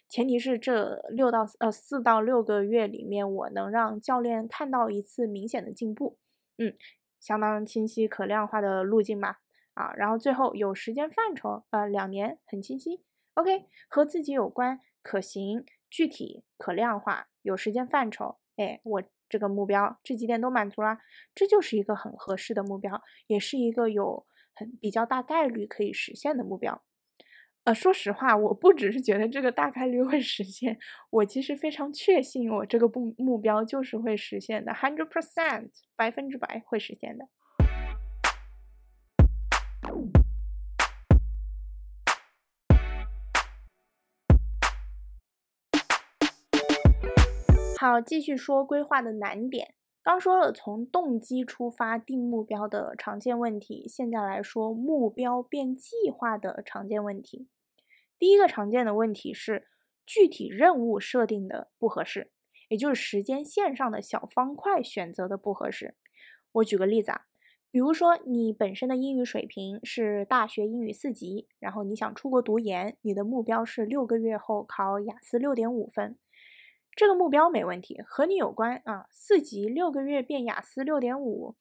[0.09, 6.17] 前提是这六到呃四到六个月里面，我能让教练看到一次明显的进步。
[6.57, 6.73] 嗯，
[7.19, 9.39] 相当清晰可量化的路径吧。
[9.73, 13.01] 啊，然后最后有时间范畴，呃，两年很清晰。
[13.35, 20.97] OK，和自己有关、可行、具体、可量化、有时间范畴，哎，我这个目标这几点都满足了，
[21.33, 26.83] 这就是一个很合适的目标，也是一个有很比较大概率可以实现的目标。
[27.65, 30.79] 呃，说实话，我不只是觉得这个大概率会实现，
[31.11, 37.27] 我其实非常确信我这个目目标就是会实现的，hundred percent，百分之百会实现的。
[47.81, 49.73] 好，继续说规划的难点。
[50.03, 57.47] 刚说了从动机出发定目标的常见问题，现在来说目标变计划的常见问题。
[58.17, 59.69] 第一个常见的问题是
[60.05, 62.33] 具体任务设定的不合适，
[62.67, 65.95] 也就是时间线上的小方块选择的不合适。
[66.51, 67.21] 我举个例子啊，
[67.71, 76.17] 比如说你本身的英语水平是大学英语四级，然后你想出国读研，你的目标是六个月后考雅思六点五分。
[76.99, 79.05] 这个目标没问题，和你有关啊。
[79.09, 81.55] 四级六个月变雅思六点五，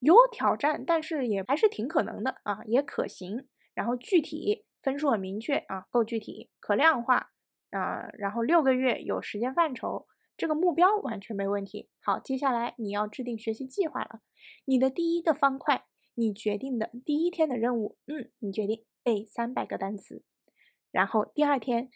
[0.00, 3.46] 有挑战，但是也还是挺可能的啊，也可行。
[3.72, 7.30] 然后具体分数很明确啊，够具体，可量化
[7.70, 8.08] 啊。
[8.18, 11.88] 然后六个月有时间范畴，这个目标完全没问题。
[12.02, 14.22] 好，接下来你要制定学习计划了。
[14.64, 20.24] 你的第一个方块，你决定的第一天的任务，嗯，你决定背三百个单词，
[20.90, 21.90] 然后第二天。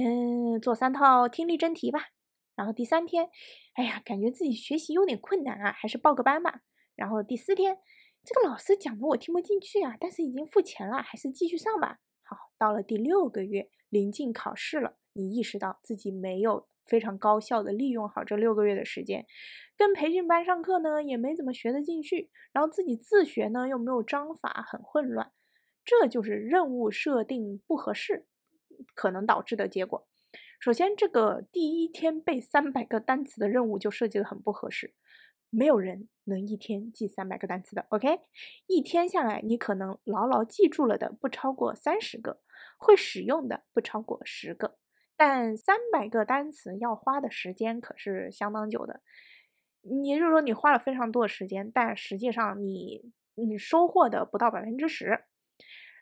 [0.00, 2.10] 嗯，做三套听力真题吧。
[2.54, 3.30] 然后第三天，
[3.74, 6.60] 哎呀，感觉自己学习有点困难啊，还是报个班吧。
[6.94, 7.78] 然后第四天，
[8.24, 11.98] 这个老师讲的我听不进去啊，但是已经付钱了，还是继续上吧。
[12.22, 19.26] 好，到了第六个月，临近考试了，你意识到自己没有非常高效的利用好这六个月的时间，
[19.76, 25.32] 跟培训班上课呢也没怎么学得进去，然后自己自学呢又没有章法，很混乱。
[25.84, 28.28] 这就是任务设定不合适。
[28.94, 30.06] 可能导致的结果，
[30.60, 34.94] 首先，这个第一天背三百个单词的任务就设计的很不合适，
[35.50, 37.86] 没有人能一天记三百个单词的。
[37.90, 38.20] OK，
[38.66, 42.40] 一天下来，你可能牢牢记住了的不超过三十个，
[42.76, 44.76] 会使用的不超过十个，
[45.16, 49.00] 但三百个单词要花的时间可是相当久的。
[50.04, 55.24] 也就是说，你花了非常多的时间，但实际上你你收获的不到百分之十。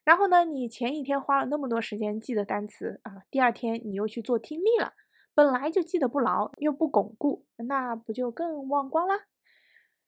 [0.06, 4.94] 然后呢，你前一天花了那么多时间记的单词啊，第二天你又去做听力了，
[5.34, 9.24] 本来就记得不牢，又不巩固，那不就更忘光了？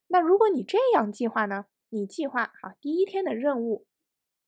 [0.07, 1.66] 那如果你这样计划呢？
[1.90, 3.86] 你计划好第一天的任务，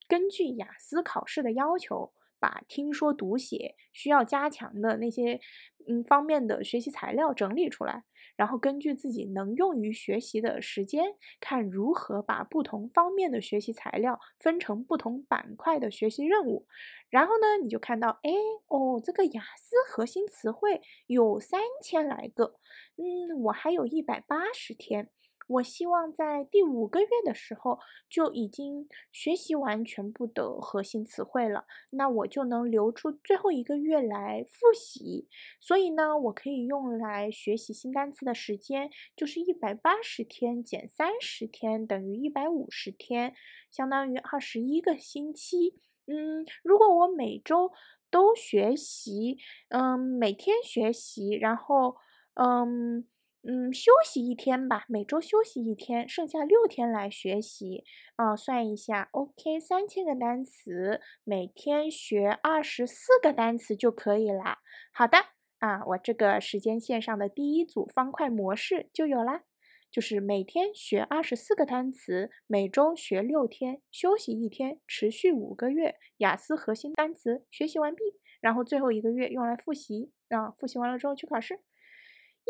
[0.08, 2.14] 根据雅思考试的要求。
[2.42, 5.38] 把听说读写需要加强的那些
[5.86, 8.04] 嗯方面的学习材料整理出来，
[8.40, 16.66] 然后根据自己能用于学习的时间，看如何把不同方面的学习材料分成不同板块的学习任务。
[17.10, 18.32] 然后呢，你就看到，哎
[18.68, 22.54] 哦，这个雅思核心词汇有三千来个，
[22.96, 25.10] 嗯，我还有一百八十天。
[25.50, 35.28] 我希望在第五个月的时候就已经学习完全部的核心词汇了，那我就能留出最后一个月来复习。
[35.60, 43.34] 所以呢，我可以用来学习新单词的时间就是一百八十天减三十天等于一百五十天，
[43.72, 45.80] 相当于二十一个星期。
[46.06, 47.72] 嗯，如果我每周
[48.08, 49.38] 都学习，
[49.70, 51.96] 嗯，每天学习，然后，
[52.34, 53.04] 嗯。
[53.42, 57.84] 嗯，休息一天吧，每周休息一天，剩下六天来学习。
[58.16, 64.58] 啊，算一下，OK，三千个单词，每天学二十四个单词就可以啦。
[64.92, 65.16] 好的，
[65.58, 69.44] 啊，我这个时间线上的第一组方块模式就有啦，
[69.90, 78.02] 就是每天学二十四个单词，每周学六天，休息一天，持续五个月，雅思核心单词学习完毕，
[78.42, 81.60] 然后最后一个月用来复习，啊，复习完了之后去考试。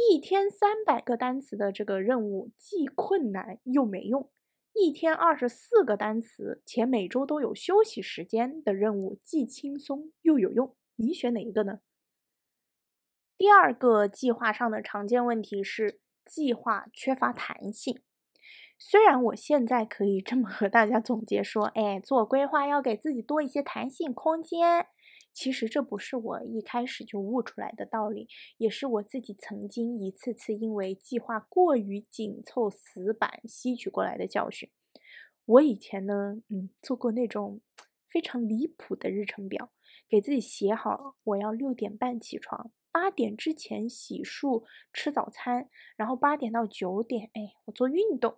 [0.08, 4.30] 一天三百个单词的这个任务既困难又没用，
[4.72, 11.80] 一天二十四个单词且每周都有休息时间的任务既轻松又有用，你选哪一个呢？
[13.36, 18.02] 第二个计划上的常见问题是计划缺乏弹性。
[18.78, 24.86] 虽然我现在可以这么和大家总结说，哎，做规划要给自己多一些弹性空间。
[25.32, 28.28] 其实这不是我一开始就悟出来的道理，
[28.58, 34.70] 也是我自己曾经一次次因为计划过于紧凑死板吸取过来的教训。
[35.46, 37.60] 我以前呢，嗯，做过那种
[38.08, 39.70] 非常离谱的日程表，
[40.08, 48.36] 给自己写好我要六点半起床，八点之前洗漱吃早餐，然后八点到九点，哎，我做运动。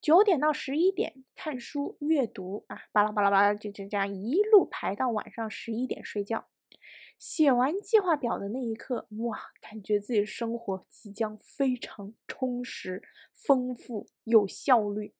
[0.00, 6.48] 九点到十一点看书阅读啊，巴拉巴拉巴拉就就这样一路排到晚上十一点睡觉。
[7.18, 13.02] 写完计划表的那一刻，哇，感觉自己生活即将非常充实、
[13.34, 15.14] 丰富、有效率。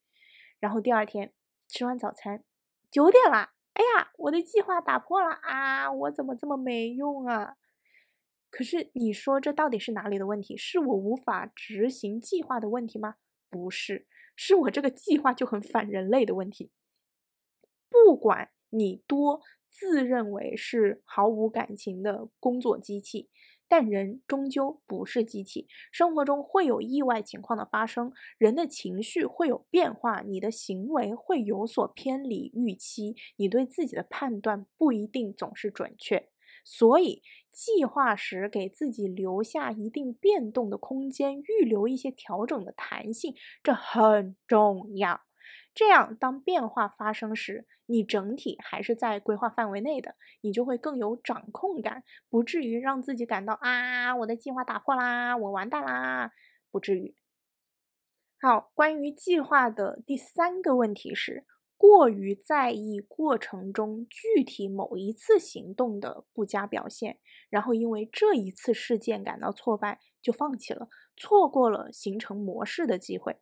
[0.58, 1.34] 然后第二天
[1.68, 2.42] 吃完早餐，
[2.90, 5.92] 九点了，哎呀，我的计划打破了啊！
[5.92, 7.56] 我怎么这么没用啊？
[8.50, 10.56] 可是你说这到底是哪里的问题？
[10.56, 13.16] 是我无法执行计划的问题吗？
[13.50, 14.06] 不是。
[14.36, 16.70] 是我这个计划就很反人类的问题。
[17.88, 23.28] 不管你多自认为是毫无感情的工作机器，
[23.68, 25.68] 但人终究不是机器。
[25.92, 36.28] 生活中会有意外情况的发生，人的情绪会有变化，你的行为会有所偏离预期，你对自己的判断不一定总是准确。
[36.72, 45.22] 所以，计划时给自己留下一定变动的空间，预留一些调整的弹性，这很重要。
[45.74, 56.30] 这样，当变化发生时，你整体还是在规划范围内的，你就会更有掌控感，不至于让自己感到啊，我的计划打破啦，我完蛋啦，
[56.70, 57.16] 不至于。
[58.40, 61.44] 好，关于计划的第三个问题是。
[61.80, 67.18] 过于在意过程中具体某一次行动的不佳表现，
[67.48, 73.38] 然后因为这一次事件感到挫败就放弃了，错过了形成模式的机会，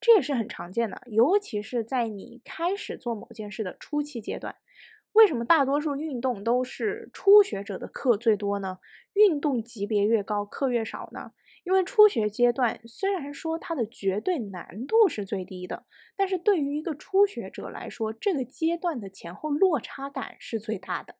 [0.00, 4.56] 这也是很常见的，尤其是在你开始做某件事的初期阶段。
[5.12, 8.80] 为什么大多数运动都是初学者的课最多呢？
[9.12, 11.30] 运动级别越高，课越少呢？
[11.66, 15.84] 因为初学阶段虽然说它的绝对难度是最低的，
[16.16, 21.16] 但是对于一个初学者来说，这个阶段的前后落差感是最大的。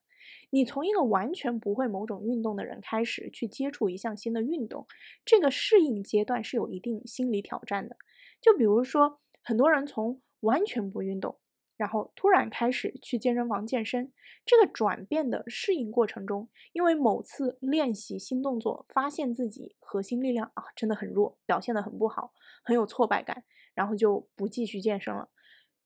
[0.51, 4.87] 你从一个完全不会某种运动的人开始去接触一项新的运动，
[5.25, 7.97] 这个适应阶段是有一定心理挑战的。
[8.41, 11.41] 就比如说，很多人从完全不运动。
[11.77, 14.11] 然后突然开始去健身房健身，
[14.45, 22.33] 这个转变的适应过程中，因为某次练习新动作，发现自己核心力量啊真的很弱，表现的很不好，
[22.65, 25.29] 很有挫败感，然后就不继续健身了。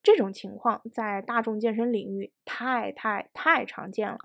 [0.03, 4.19] 这种情况在大众健身领域太太太常见了。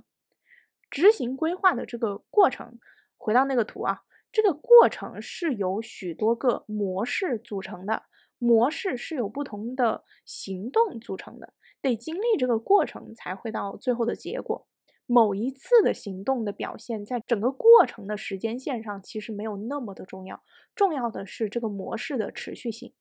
[0.91, 2.79] 执行规划的这个过程，
[3.17, 8.03] 回到那个图啊，这个过程是由许多个模式组成的。
[8.37, 11.53] 模式是由不同的行动组成的，
[11.85, 14.67] 得经历这个过程才会到最后的结果。
[15.05, 22.91] 某一次的行动的表现，在整个过程的时间线上其实没有那么的重要，重要的是这个模式的持续性。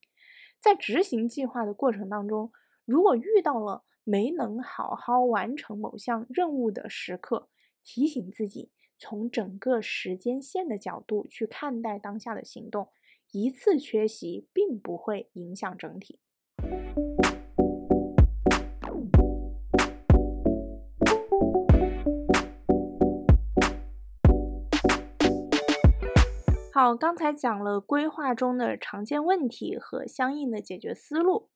[0.61, 2.53] 在执行计划的过程当中，
[2.85, 7.49] 如果遇到了没能好好完成某项任务的时刻，
[7.83, 12.89] 提醒自己从整个时间线的角度去看待当下的行动。
[13.33, 16.21] 一次缺席并不会影响整体。
[26.85, 31.49] 好，刚才讲了规划中的常见问题和相应的解决思路，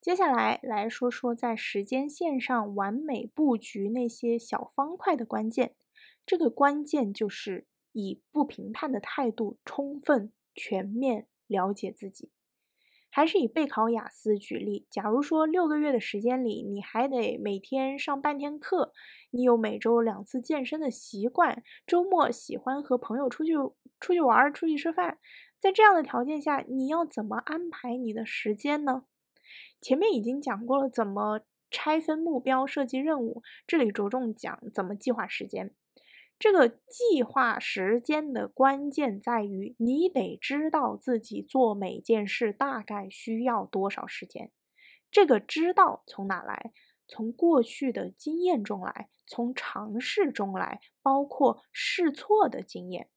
[0.00, 5.76] 接下来来说说在时间线上完美布局那些小方块的关键。
[6.26, 10.32] 这个关键就是以不评判的态度充分。
[10.52, 12.32] 全面了解自己，
[13.08, 14.88] 还是以备考雅思举例。
[14.90, 18.92] 假如说六个月的时间里，你还得每天上半天课，
[19.30, 23.52] 你有每周两次健身的习惯，周末喜欢和朋友出去
[24.02, 25.16] 出去玩、出去吃饭，
[25.60, 29.04] 在这样的条件下，你要怎么安排你的时间呢？
[29.80, 31.40] 前面已经讲过了怎么
[31.70, 35.72] 拆分目标、设计任务，这里着重讲怎么计划时间。
[36.38, 44.50] 这个计划时间的关键在于，你得知道自己做每件事大概需要多少时间。
[45.10, 46.72] 这个知道从哪来？
[47.06, 53.08] 从过去的经验中来，从尝试中来，包括试错的经验。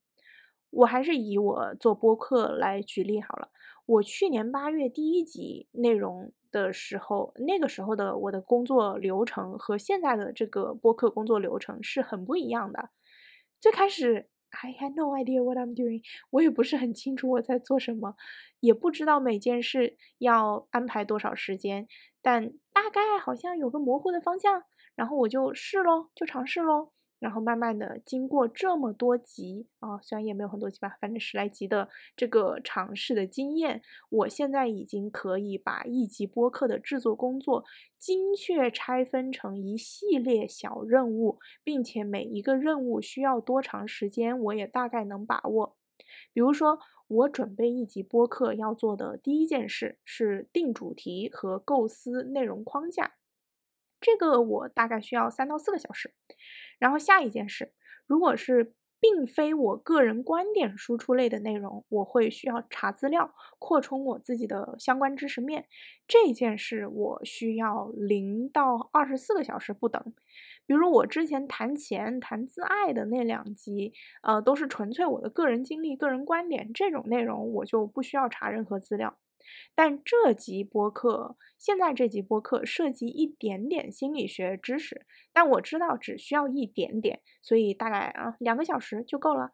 [0.76, 3.50] 我还是以我做播客来举例好了。
[3.86, 12.90] 我去年八月第一集内容的时候，那个时候的我的工作流程和现在的这个播客工作流程是很不一样的。
[13.62, 16.02] 最开始，I had no idea what I'm doing，
[16.32, 18.16] 我也不是很清楚我在做什么，
[18.60, 21.88] 也不知道每件事要安排多少时间，
[22.22, 24.64] 但大概好像有个模糊的方向，
[24.96, 26.95] 然后我就试喽，就尝试喽。
[27.26, 37.66] 然后慢慢的，经过这么多集啊，虽然也没有很多集吧，反正十来集的这个尝试的经验，我现在已经可以把一集播客的制作工作
[37.98, 45.76] 精确拆分成一系列小任务，并且每一个任务需要多长时间，我也大概能把握。
[46.32, 53.16] 比如说，我准备一集播客要做的第一件事是定主题和构思内容框架，
[54.00, 56.14] 这个我大概需要三到四个小时。
[56.80, 57.74] 然后下一件事，
[58.06, 65.66] 如果是并非我个人观点输出类的内容，我会需要查资料，扩充我自己的相关知识面。
[66.08, 70.14] 这件事我需要零到二十四个小时不等。
[70.66, 79.16] 比如我之前谈钱、谈自爱的那两集，呃，都是纯粹我的个人经历、个人观点，这种内容我就不需要查任何资料。
[79.76, 89.52] 但这集播客，现在这集播客涉及一点点心理学知识，但我知道只需要一点点，所以大概啊两个小时就够了。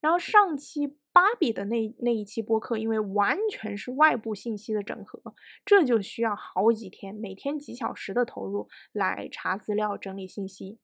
[0.00, 5.22] 然后上期芭比的那那一期播客，因为完全是外部信息的整合，
[5.64, 10.80] 这就需要好几天，每天几小时的投入来查资料、整理信息。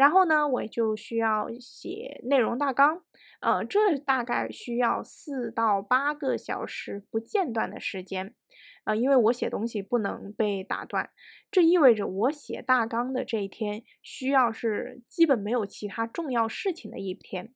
[0.00, 3.02] 然后呢，我就需要写内容大纲，
[3.40, 8.34] 呃，这大概需要四到八个小时不间断的时间，
[8.84, 11.10] 呃，因为我写东西不能被打断，
[11.50, 17.52] 这意味着我写大纲的这一天需要是基本没有其他重要事情的一天。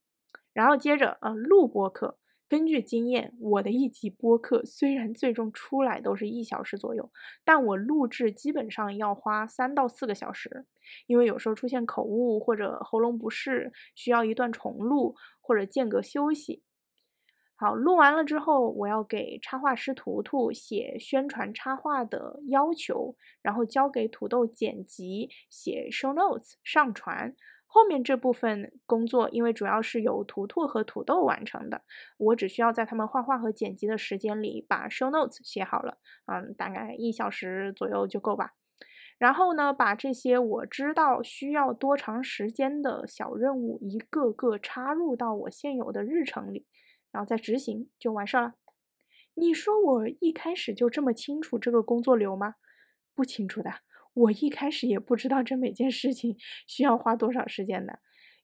[0.53, 2.19] 然后接着，呃，录播课。
[2.47, 7.11] 根据经验，我的一集播客虽然最终出来都是一小时左右，
[7.45, 10.67] 但我录制基本上要花三到四个小时，
[11.07, 16.63] 因为有时候出现口误或者喉咙不适，需要一段重录或者间隔休息。
[17.57, 27.35] 好，录完了之后，我要给插画师图图写宣传插画的要求，然后交给土豆剪辑，写 show notes，上传。
[27.75, 31.83] 后面这部分工作，因为主要是由图图和土豆完成的，
[32.19, 38.53] 我只需要在他们画画和剪辑的时间里把 show notes 写好了，嗯，大概一小时左右就够吧。
[39.19, 46.69] 然后呢，把这些我知道需要多长时间的小任务一个个插入到我现有的日程里，
[47.11, 48.55] 然后再执行就完事儿了。
[49.35, 52.55] 你说我一开始就这么清楚这个工作流吗？
[53.17, 53.73] 不清楚的。
[54.15, 56.37] 我一开始也不知道这每件事情
[56.67, 57.99] 需要花多少时间的，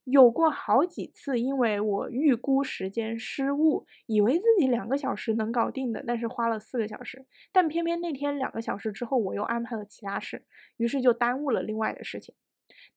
[0.04, 10.44] 有过好几次，因为我预估时间失误，以为自己两个小时能搞定的，但是花了四个小时，但偏偏那天两个小时之后我又安排了其他事，
[10.76, 12.34] 于是就耽误了另外的事情。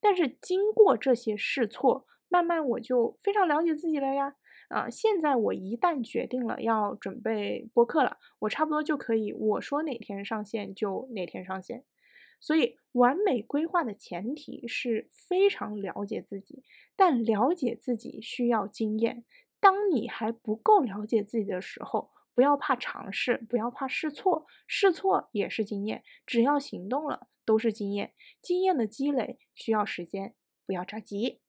[0.02, 4.36] 但是经过这些试错，慢慢我就非常了解自己了呀。
[4.70, 11.84] 啊，现在我一旦决定了要准备播客了，我差不多就可以我说哪天上线就哪天上线。
[12.44, 16.62] 所以，完美规划的前提是非常了解自己，
[16.94, 19.24] 但了解自己需要经验。
[19.62, 26.04] 当你还不够了解自己的时候，不要怕尝试，不要怕试错，试错也是经验。
[26.26, 28.14] 只要行动了，都是经验。
[28.42, 30.36] 经验的积累需要时间，
[30.68, 31.40] 不要着急。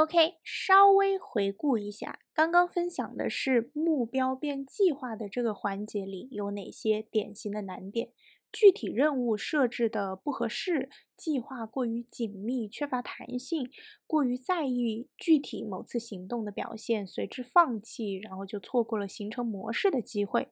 [0.00, 8.08] OK，稍微回顾一下，刚刚分享的是目标变计划的这个环节里有哪些典型的难点，
[8.50, 10.88] 具体任务设置的不合适，
[11.20, 13.68] 计划过于紧密，缺乏弹性，
[14.06, 20.48] 过于在意具体某次行动的表现，随之放弃，然后就错过了形成模式的机会。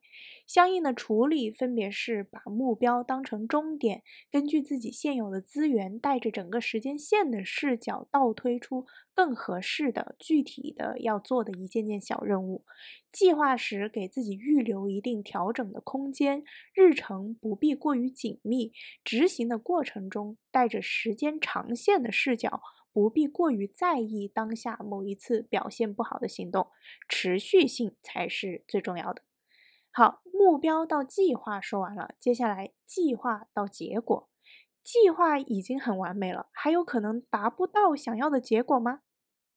[0.46, 12.64] 相应的处理分别是把目标当成终点，根据自己现有的资源，带着整个时间线的视角，倒推出更合适的、具体的要做的一件件小任务。
[13.10, 16.44] 计划时给自己预留一定调整的空间，
[16.74, 18.72] 日程不必过于紧密。
[19.02, 22.60] 执行的过程中，带着时间长线的视角，
[22.92, 26.72] 不必过于在意当下某一次表现不好的行动，
[27.08, 29.22] 持续性才是最重要的。
[29.92, 34.28] 好，目标到计划说完了，接下来计划到结果。
[34.82, 39.02] 计划已经很完美了，还有可能达不到想要的结果吗？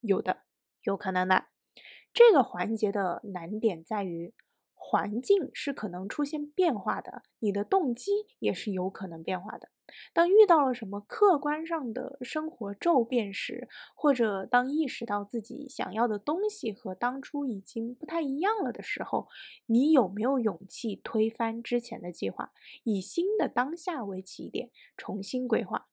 [0.02, 0.44] 有的，
[0.84, 1.46] 有可能的。
[2.14, 4.36] 这个环节的难点在于，
[4.76, 9.70] 环境是可能出现变化的，你的动机也是有可能变化的。
[10.14, 19.28] 当遇到了什么客观上的生活骤变时，或者当意识到自己想要的东西和当初已经不太一样了的时候，
[19.66, 22.52] 你有没有勇气推翻之前的计划，
[22.84, 25.88] 以新的当下为起点，重新规划？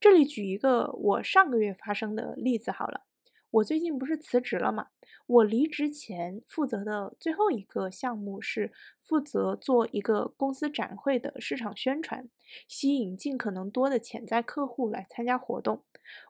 [0.00, 3.02] 这里举一个我上个月发生的例子好了。
[3.50, 4.88] 我最近不是辞职了嘛？
[5.26, 8.72] 我离职前负责的最后一个项目是
[9.02, 12.28] 负责做一个公司展会的市场宣传，
[12.68, 15.82] 吸引尽可能多的潜在客户来参加活动。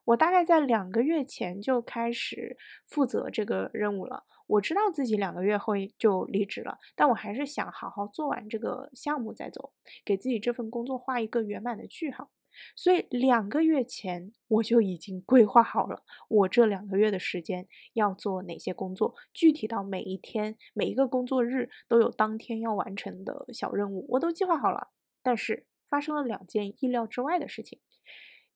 [0.04, 4.24] 我大概在两个月前就开始负责这个任务了。
[4.46, 9.72] 我知道自己两个月后就离职了，但我还是想好好做完这个项目再走，
[10.04, 12.30] 给自己这份工作画一个圆满的句号。
[12.76, 24.88] 所以两个月前我就已经规划好了，我这两个月的时间要做哪些工作，具体到每一天、每一个工作日都有当天要完成的小任务，我都计划好了。
[25.22, 27.80] 但是发生了两件意料之外的事情。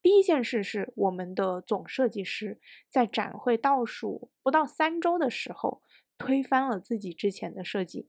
[0.01, 5.82] 第一件事是，我们的总设计师在展会倒数不到三周的时候，
[6.16, 8.09] 推翻了自己之前的设计，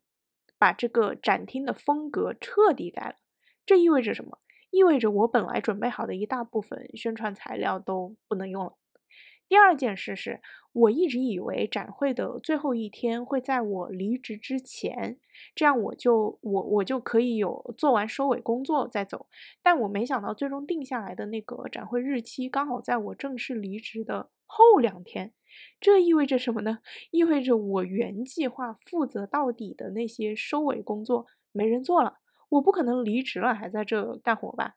[0.60, 3.16] 把这个展厅的风格彻底改了。
[3.66, 4.40] 这意味着什么？
[4.72, 8.74] 意味着我本来准备好的一大部分宣传材料都不能用了。
[9.48, 10.42] 第二件事是，
[10.74, 15.18] 我一直以为展会的最后一天会在我离职之前，
[15.56, 19.26] 这样我就我我就可以有做完收尾工作再走。
[19.64, 25.34] 但我没想到，最终定下来的那个展会日期刚好在我正式离职的后两天。
[25.82, 26.82] 这意味着什么呢？
[27.10, 32.20] 意味着我原计划负责到底的那些收尾工作没人做了。
[32.50, 34.76] 我不可能离职了还在这干活吧？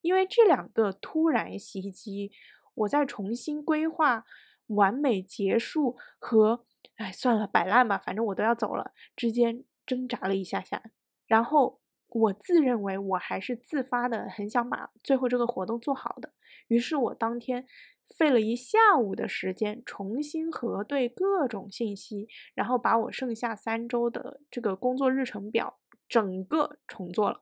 [0.00, 2.32] 因为这两个突然袭击，
[2.74, 4.24] 我在重新规划、
[4.66, 6.64] 完美结束和
[6.96, 10.82] 哎算了摆烂吧，反正我都要走了之间挣扎了一下下。
[11.26, 16.32] 然后我自认为我还是自发的，很想把最后这个活动做好的。
[16.66, 17.64] 于是我当天
[18.18, 25.78] 费了一下午的时间重新核对各种信息，然后把我剩下三周的这个工作日程表。
[26.12, 27.40] 整个重做了，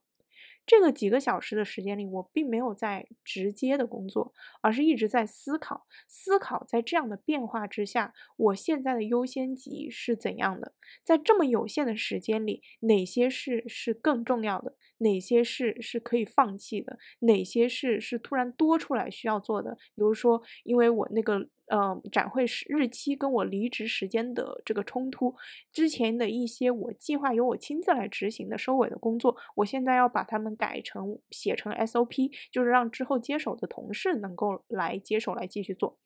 [0.65, 10.73] 这个几个小时的时间里，我并没有在直接的工作，而是一直在思考，思考在这样的变化之下，我现在的优先级是怎样的？
[11.03, 14.77] 在这么有限的时间里，哪些事是更重要的？
[14.99, 16.97] 哪些事是可以放弃的？
[17.21, 19.75] 哪些事是突然多出来需要做的？
[19.97, 21.49] 比如说，因为我那个。
[21.71, 25.37] 呃，展会时日期跟我离职时间的这个冲突，
[25.73, 35.97] 之前的一些我计划由我亲自来执行的收尾的工作，我现在要把它们改成写成 SOP，就是让之后接手的同事能够来接手来继续做，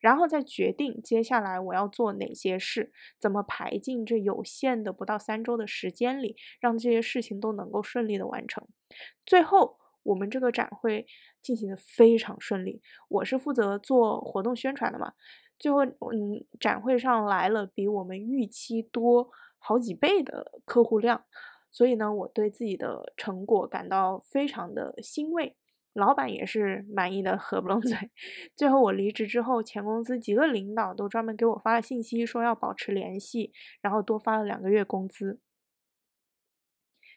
[0.00, 8.66] 然后再决定接下来我要做哪些事，怎么排进这有限的不到三周的时间里，让这些事情都能够顺利的完成，
[9.24, 9.78] 最后。
[10.04, 11.06] 我们这个展会
[11.42, 15.14] 进行的非常顺利，我是负责做活动宣传的嘛。
[15.58, 21.24] 最后，嗯，展会上来了比我们预期多好几倍的客户量，
[21.70, 25.56] 所以呢，我对自己的成果感到非常的欣慰，
[25.92, 27.96] 老板也是满意的合不拢 嘴。
[28.56, 35.40] 最后我离职之后，前公司几个领导都专门给我发了信息，说要保持联系，然后多发了两个月工资。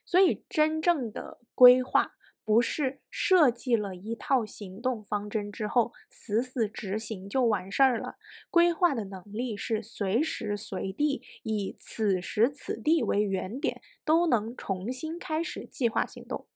[0.05, 2.16] 所以，真正的规划。
[2.47, 8.15] 不是设计了一套行动方针之后死死执行就完事儿了。
[8.49, 16.47] 规划的能力是随时随地以此时此地为原点，都能重新开始计划行动。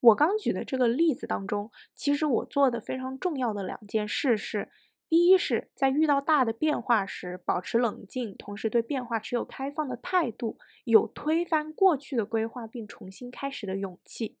[0.00, 4.70] 我刚举的这个例子当中，其实我做的非常重要的两件事是：
[5.06, 14.39] 第一是在遇到大的变化时保持冷静，同时对变化持有开放的态度，有推翻过去的规划并重新开始的勇气。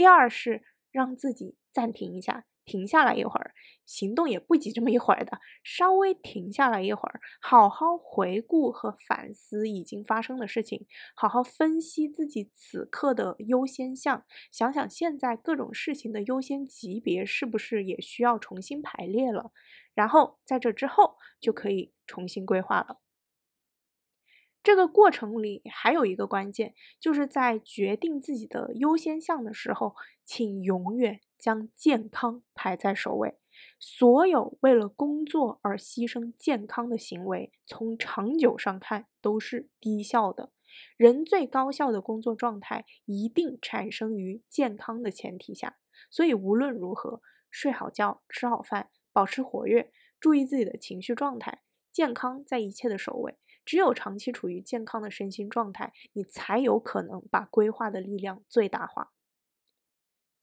[0.00, 2.46] 第二是让自己暂停一下。
[2.64, 3.52] 停下来一会儿，
[3.84, 19.52] 行动也不急这么一会儿的，稍微停下来一会儿，好好回顾和反思已经发生的事情，好好分析自己此刻的优先项，想想现在各种事情的优先级别是不是也需要重新排列了，
[19.92, 23.00] 然后在这之后就可以重新规划了。
[24.62, 29.94] 这个过程里还有一个关键，就是在决定自己的优先项的时候，
[30.24, 33.38] 请永远将健康排在首位。
[33.78, 40.52] 所有为了工作而牺牲健康的行为，从长久上看都是低效的。
[40.96, 45.78] 人最高效的工作状态一定产生于健康的前提下。
[46.10, 49.90] 所以无论如何，睡好觉，吃好饭，保持活跃，
[50.20, 53.38] 注意自己的情绪状态，健康在一切的首位。
[53.70, 59.12] 只有长期处于健康的身心状态，你才有可能把规划的力量最大化。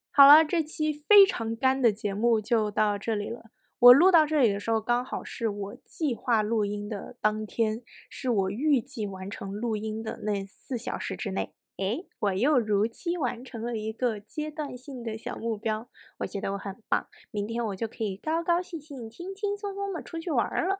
[0.10, 3.52] 好了，这期非常干的节目就到这里了。
[3.80, 11.54] 我录到这里的时候，刚好是我计划录音的当天，是我预计完成录音的那四小时之内。
[11.78, 17.08] 哎，我又如期完成了一个阶段性的小目标，我觉得我很棒。
[17.30, 20.80] 明天我就可以高高兴兴、轻轻松松的出去玩了。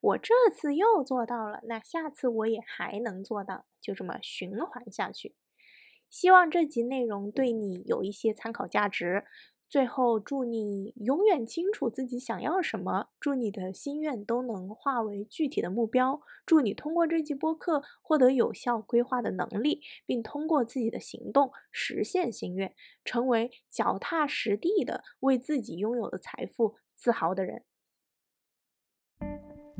[0.00, 5.36] 我这次又做到了，那下次我也还能做到，就这么循环下去。
[6.10, 9.24] 希望这集内容对你有一些参考价值。
[9.72, 27.64] 最后，祝你永远清楚自己想要什么，祝你的心愿都能化为具体的目标，祝你通过这期播客获得有效规划的能力，并通过自己的行动实现心愿，成为脚踏实地的为自己拥有的财富自豪的人。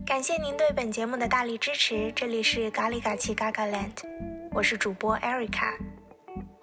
[0.07, 3.93] 感谢您对本节目的大力支持，这里是咖喱嘎奇嘎嘎 land，
[4.55, 6.02] 我是主播 Erica。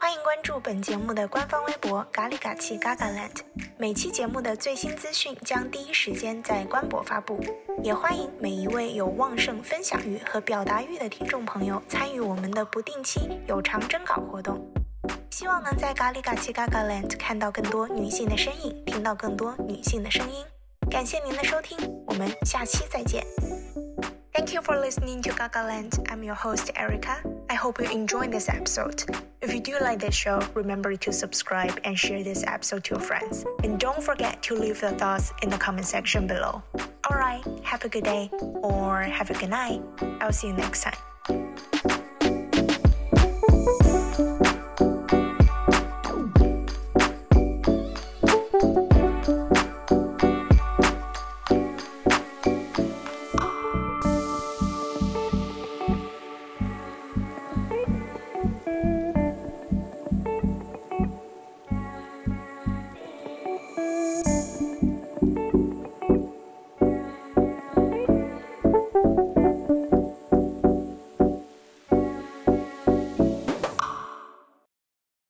[0.01, 3.41] 欢迎关注本节目的官方微博咖喱嘎气 Gaga Land，
[3.77, 7.37] 每期节目的最新资讯将第一时间在官博发布。
[7.83, 14.65] 也欢迎每一位有旺盛分享欲和表达欲的听众朋友参与我们的不定期有偿征稿活动。
[15.31, 20.45] 希望能在咖喱嘎气 Gaga Land 看到更多女性的身影，听到更多女性的声音。
[20.89, 21.77] 感谢您的收听，
[22.07, 23.25] 我们下期再见。
[24.39, 26.07] Thank you for listening to Gaga Land.
[26.07, 27.21] I'm your host, Erica.
[27.49, 29.03] I hope you enjoyed this episode.
[29.41, 33.03] If you do like this show, remember to subscribe and share this episode to your
[33.03, 33.43] friends.
[33.65, 36.63] And don't forget to leave your thoughts in the comment section below.
[37.11, 39.81] Alright, have a good day or have a good night.
[40.21, 40.95] I'll see you next time.